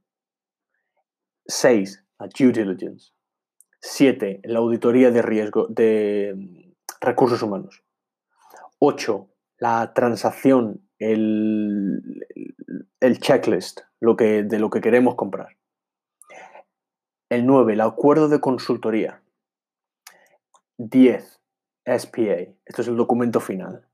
Seis, 1.46 2.04
la 2.20 2.28
due 2.28 2.52
diligence. 2.52 3.12
7. 3.80 4.42
La 4.46 4.60
auditoría 4.60 5.12
de 5.12 5.22
riesgo 5.22 5.68
de 5.68 6.34
mm, 6.36 6.72
recursos 7.00 7.44
humanos. 7.44 7.84
8. 8.80 9.30
La 9.60 9.94
transacción, 9.94 10.90
el, 10.98 12.26
el 13.00 13.20
checklist 13.20 13.82
lo 14.00 14.16
que, 14.16 14.42
de 14.44 14.58
lo 14.58 14.70
que 14.70 14.82
queremos 14.82 15.14
comprar. 15.16 15.58
El 17.30 17.46
9. 17.46 17.74
El 17.74 17.82
acuerdo 17.82 18.30
de 18.30 18.40
consultoría. 18.40 19.23
10. 20.78 21.40
SPA. 21.86 22.56
Esto 22.66 22.82
es 22.82 22.88
el 22.88 22.96
documento 22.96 23.40
final 23.40 23.86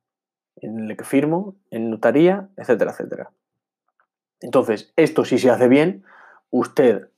en 0.61 0.89
el 0.89 0.97
que 0.97 1.03
firmo, 1.03 1.55
en 1.71 1.89
notaría, 1.89 2.49
etcétera, 2.57 2.91
etcétera. 2.91 3.31
Entonces, 4.41 4.93
esto 4.95 5.25
si 5.25 5.37
se 5.37 5.49
hace 5.49 5.67
bien, 5.67 6.03
usted 6.49 7.09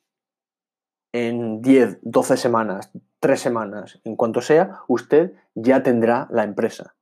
en 1.12 1.62
10, 1.62 2.00
12 2.04 2.38
semanas, 2.38 2.91
3 3.19 3.39
semanas, 3.39 4.00
en 4.04 4.15
cuanto 4.15 4.41
sea, 4.41 4.80
usted 4.88 5.34
ya 5.56 5.84
tendrá 5.84 6.28
la 6.32 6.43
empresa. 6.43 6.95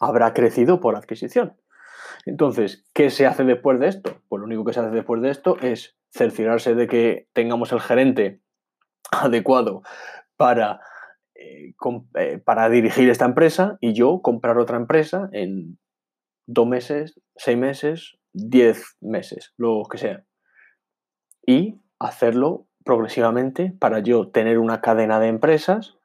Habrá 0.00 0.34
crecido 0.34 0.80
por 0.80 0.96
adquisición. 0.96 1.56
Entonces, 2.26 2.84
¿qué 2.92 3.10
se 3.10 3.26
hace 3.26 3.44
después 3.44 3.78
de 3.80 3.88
esto? 3.88 4.20
Pues 4.28 4.40
lo 4.40 4.46
único 4.46 4.64
que 4.64 4.72
se 4.72 4.80
hace 4.80 4.90
después 4.90 5.22
de 5.22 5.30
esto 5.30 5.56
es 5.60 5.96
cerciorarse 6.12 6.74
de 6.74 6.86
que 6.86 7.28
tengamos 7.32 7.72
el 7.72 7.80
gerente 7.80 8.40
adecuado 9.10 9.82
para, 10.36 10.80
eh, 11.34 11.74
eh, 12.14 12.38
para 12.38 12.68
dirigir 12.68 13.10
esta 13.10 13.24
empresa 13.24 13.76
y 13.80 13.92
yo 13.92 14.22
comprar 14.22 14.58
otra 14.58 14.76
empresa 14.76 15.28
en 15.32 15.78
dos 16.46 16.66
meses, 16.66 17.20
seis 17.36 17.58
meses, 17.58 18.16
diez 18.32 18.96
meses, 19.00 19.52
lo 19.56 19.82
que 19.90 19.98
sea. 19.98 20.24
Y 21.46 21.80
hacerlo 21.98 22.66
progresivamente 22.84 23.74
para 23.78 24.00
yo 24.00 24.28
tener 24.28 24.58
una 24.58 24.80
cadena 24.80 25.18
de 25.18 25.28
empresas, 25.28 25.96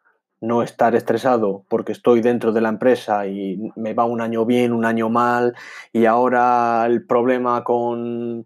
no 0.41 0.63
estar 0.63 0.95
estresado 0.95 1.65
porque 1.69 1.91
estoy 1.91 2.21
dentro 2.21 2.53
de 2.53 2.61
la 2.61 2.69
empresa 2.69 3.27
y 3.27 3.59
me 3.75 3.93
va 3.93 4.05
un 4.05 4.21
año 4.21 4.45
bien, 4.45 4.73
un 4.73 4.85
año 4.85 5.09
mal, 5.09 5.55
y 5.91 6.05
ahora 6.05 6.85
el 6.85 7.05
problema 7.05 7.63
con, 7.63 8.45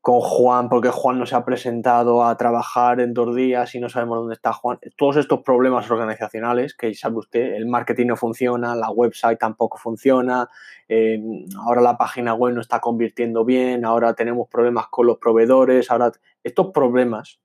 con 0.00 0.20
Juan, 0.20 0.68
porque 0.68 0.90
Juan 0.90 1.18
no 1.18 1.26
se 1.26 1.34
ha 1.34 1.44
presentado 1.44 2.24
a 2.24 2.36
trabajar 2.36 3.00
en 3.00 3.12
dos 3.12 3.34
días 3.34 3.74
y 3.74 3.80
no 3.80 3.88
sabemos 3.88 4.18
dónde 4.18 4.34
está 4.34 4.52
Juan. 4.52 4.78
Todos 4.96 5.16
estos 5.16 5.42
problemas 5.42 5.90
organizacionales 5.90 6.74
que 6.74 6.94
sabe 6.94 7.16
usted, 7.16 7.54
el 7.54 7.66
marketing 7.66 8.06
no 8.06 8.16
funciona, 8.16 8.74
la 8.74 8.90
website 8.90 9.38
tampoco 9.38 9.76
funciona, 9.76 10.48
eh, 10.88 11.20
ahora 11.58 11.82
la 11.82 11.98
página 11.98 12.34
web 12.34 12.54
no 12.54 12.60
está 12.60 12.80
convirtiendo 12.80 13.44
bien, 13.44 13.84
ahora 13.84 14.14
tenemos 14.14 14.48
problemas 14.48 14.86
con 14.88 15.06
los 15.06 15.18
proveedores, 15.18 15.90
ahora 15.90 16.12
estos 16.44 16.68
problemas 16.68 17.40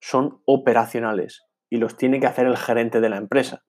son 0.00 0.40
operacionales 0.44 1.46
y 1.68 1.78
los 1.78 1.96
tiene 1.96 2.20
que 2.20 2.26
hacer 2.26 2.46
el 2.46 2.56
gerente 2.56 3.00
de 3.00 3.08
la 3.08 3.16
empresa. 3.16 3.64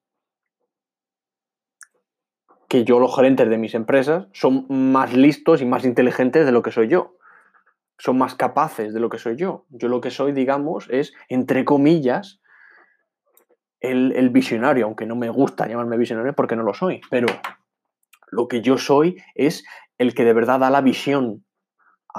Que 2.67 2.83
yo, 2.83 2.99
los 2.99 3.15
gerentes 3.15 3.49
de 3.49 3.57
mis 3.57 3.73
empresas, 3.73 4.27
son 4.33 4.65
más 4.69 5.13
listos 5.13 5.61
y 5.61 5.65
más 5.65 5.85
inteligentes 5.85 6.45
de 6.45 6.51
lo 6.51 6.61
que 6.61 6.71
soy 6.71 6.89
yo. 6.89 7.17
Son 7.97 8.17
más 8.17 8.35
capaces 8.35 8.93
de 8.93 8.99
lo 8.99 9.09
que 9.09 9.17
soy 9.17 9.35
yo. 9.35 9.65
Yo 9.69 9.87
lo 9.87 10.01
que 10.01 10.11
soy, 10.11 10.31
digamos, 10.31 10.87
es, 10.89 11.13
entre 11.29 11.65
comillas, 11.65 12.41
el, 13.79 14.13
el 14.15 14.29
visionario, 14.29 14.85
aunque 14.85 15.05
no 15.05 15.15
me 15.15 15.29
gusta 15.29 15.67
llamarme 15.67 15.97
visionario 15.97 16.33
porque 16.33 16.55
no 16.55 16.63
lo 16.63 16.73
soy, 16.73 17.01
pero 17.09 17.27
lo 18.31 18.47
que 18.47 18.61
yo 18.61 18.77
soy 18.77 19.21
es 19.35 19.63
el 19.97 20.13
que 20.13 20.25
de 20.25 20.33
verdad 20.33 20.59
da 20.59 20.69
la 20.69 20.81
visión 20.81 21.43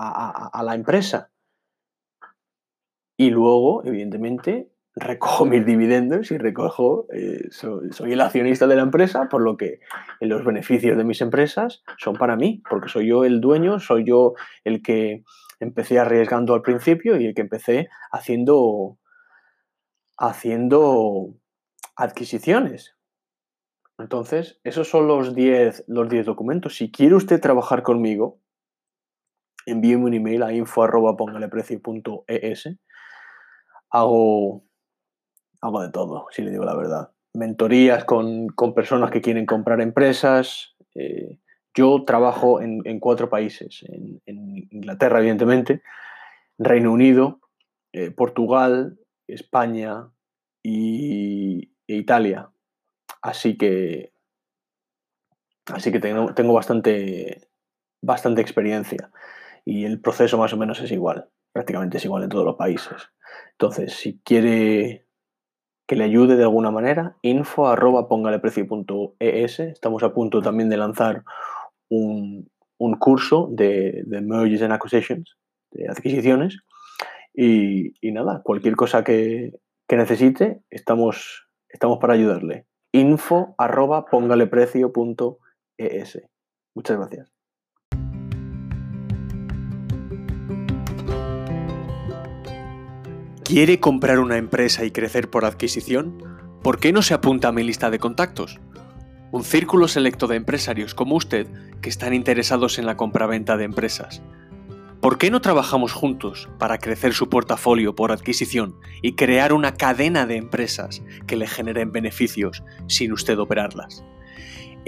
a 0.01 0.63
la 0.63 0.77
empresa 0.77 1.33
y 3.21 3.31
luego, 3.31 3.85
evidentemente, 3.85 4.71
recojo 4.95 5.45
mis 5.45 5.67
dividendos 5.67 6.31
y 6.31 6.39
recojo, 6.39 7.09
eh, 7.13 7.49
soy, 7.51 8.13
el 8.13 8.21
accionista 8.21 8.69
de 8.69 8.77
la 8.77 8.83
empresa, 8.83 9.29
por 9.29 9.43
lo 9.43 9.57
que 9.57 9.81
los 10.21 10.45
beneficios 10.45 10.97
de 10.97 11.03
mis 11.03 11.21
empresas 11.21 11.83
son 11.99 12.15
para 12.15 12.37
mí, 12.37 12.63
porque 12.71 12.89
soy 12.89 13.09
yo 13.09 13.25
el 13.25 13.41
dueño, 13.41 13.81
soy 13.81 14.05
yo 14.05 14.35
el 14.63 14.83
que 14.83 15.25
empecé 15.61 15.99
arriesgando 15.99 16.55
al 16.55 16.63
principio 16.63 17.21
y 17.21 17.27
el 17.27 17.35
que 17.35 17.43
empecé 17.43 17.89
haciendo, 18.11 18.99
haciendo 20.17 21.35
adquisiciones. 21.97 22.97
Entonces, 23.99 24.61
esos 24.63 24.89
son 24.89 25.09
los 25.09 25.35
10 25.35 25.85
los 25.89 26.09
documentos. 26.25 26.77
Si 26.77 26.91
quiere 26.93 27.17
usted 27.17 27.41
trabajar 27.41 27.83
conmigo, 27.83 28.41
envíeme 29.67 30.05
un 30.05 30.15
email 30.15 30.43
a 30.45 30.53
info 30.53 30.83
hago, 33.91 34.65
hago 35.61 35.83
de 35.83 35.91
todo, 35.91 36.27
si 36.31 36.43
le 36.43 36.51
digo 36.51 36.65
la 36.65 36.77
verdad. 36.77 37.11
Mentorías 37.35 38.05
con, 38.05 38.49
personas 38.75 39.11
que 39.11 39.21
quieren 39.21 39.47
comprar 39.47 39.81
empresas. 39.81 40.77
Eh, 40.95 41.39
yo 41.79 42.03
trabajo 42.05 42.61
en, 42.61 42.99
cuatro 42.99 43.31
países, 43.31 43.85
en, 43.87 44.21
Inglaterra, 44.71 45.21
evidentemente, 45.21 45.83
Reino 46.59 46.91
Unido, 46.93 47.41
eh, 47.93 48.11
Portugal, 48.11 48.99
España 49.29 50.11
y, 50.61 51.71
e 51.87 51.95
Italia. 51.95 52.51
Así 53.23 53.57
que, 53.57 54.13
así 55.67 55.93
que 55.93 56.01
tengo, 56.01 56.53
bastante, 56.53 57.49
bastante 58.03 58.41
experiencia 58.41 59.13
y 59.65 59.85
el 59.85 60.01
proceso 60.01 60.37
más 60.37 60.53
o 60.53 60.57
menos 60.57 60.81
es 60.81 60.91
igual, 60.91 61.29
prácticamente 61.53 61.99
es 61.99 62.05
igual 62.05 62.25
en 62.25 62.31
todos 62.31 62.45
los 62.45 62.57
países. 62.57 63.13
Entonces, 63.53 63.93
si 63.95 64.19
quiere 64.25 65.07
que 65.87 65.95
le 65.95 66.05
ayude 66.05 66.37
de 66.37 66.43
alguna 66.43 66.73
manera, 66.73 67.17
info 67.23 67.69
arroba 67.69 68.09
Estamos 69.21 70.03
a 70.03 70.13
punto 70.13 70.43
también 70.43 70.69
de 70.69 70.77
lanzar 70.77 71.25
un, 71.89 72.51
curso 72.99 73.49
de, 73.51 74.05
mergers 74.07 74.63
and 74.63 74.73
acquisitions, 74.73 75.37
de 75.71 75.89
adquisiciones. 75.89 76.59
Y, 77.35 77.93
nada, 78.03 78.43
cualquier 78.43 78.77
cosa 78.77 79.05
que, 79.05 79.53
que 79.87 79.97
necesite, 79.97 80.63
estamos, 80.71 81.47
estamos 81.69 81.99
para 81.99 82.15
ayudarle. 82.15 82.65
Info 82.93 83.55
arroba 83.59 84.07
póngaleprecio.es. 84.07 86.23
Muchas 86.75 86.97
gracias. 86.97 87.31
¿Quiere 93.49 93.81
comprar 93.81 94.19
una 94.19 94.37
empresa 94.37 94.85
y 94.85 94.91
crecer 94.91 95.31
por 95.31 95.47
adquisición? 95.47 96.23
¿Por 96.63 96.81
qué 96.81 96.93
no 96.93 97.01
se 97.01 97.15
apunta 97.15 97.49
a 97.49 97.53
mi 97.53 97.65
lista 97.65 97.89
de 97.89 97.99
contactos? 97.99 98.61
Un 99.31 99.45
círculo 99.45 99.89
selecto 99.89 100.27
de 100.27 100.37
empresarios 100.37 100.95
como 100.95 101.15
usted 101.15 101.47
que 101.83 101.91
están 101.91 102.15
interesados 102.15 102.79
en 102.79 102.87
la 102.87 102.97
compraventa 102.97 103.59
de 103.59 103.65
empresas. 103.65 104.23
¿Por 105.03 105.19
qué 105.19 105.31
no 105.31 105.43
trabajamos 105.43 105.93
juntos 105.93 106.49
para 106.59 106.79
crecer 106.79 107.13
su 107.13 107.29
portafolio 107.29 107.95
por 107.95 108.11
adquisición 108.11 108.77
y 109.03 109.17
crear 109.17 109.53
una 109.53 109.75
cadena 109.75 110.25
de 110.25 110.37
empresas 110.37 111.03
que 111.27 111.37
le 111.37 111.47
generen 111.47 111.93
beneficios 111.93 112.65
sin 112.87 113.13
usted 113.13 113.39
operarlas? 113.39 114.03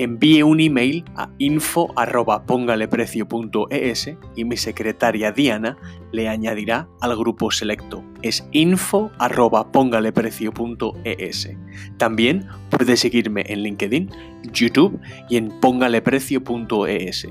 Envíe 0.02 0.42
un 0.42 0.60
email 0.60 1.04
a 1.16 1.30
info.pongaleprecio.es 1.38 4.10
y 4.36 4.44
mi 4.44 4.56
secretaria 4.56 5.32
Diana 5.32 5.76
le 6.12 6.28
añadirá 6.28 6.88
al 7.00 7.16
grupo 7.16 7.50
selecto. 7.50 8.04
Es 8.22 8.46
info.pongaleprecio.es. 8.52 11.50
También 11.98 12.46
puede 12.70 12.96
seguirme 12.96 13.42
en 13.46 13.62
LinkedIn, 13.62 14.10
YouTube 14.52 15.00
y 15.28 15.36
en 15.36 15.48
pongaleprecio.es. 15.60 17.28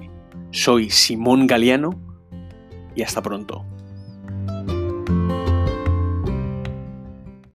Soy 0.51 0.89
Simón 0.89 1.47
Galeano 1.47 1.99
y 2.95 3.01
hasta 3.01 3.21
pronto. 3.21 3.65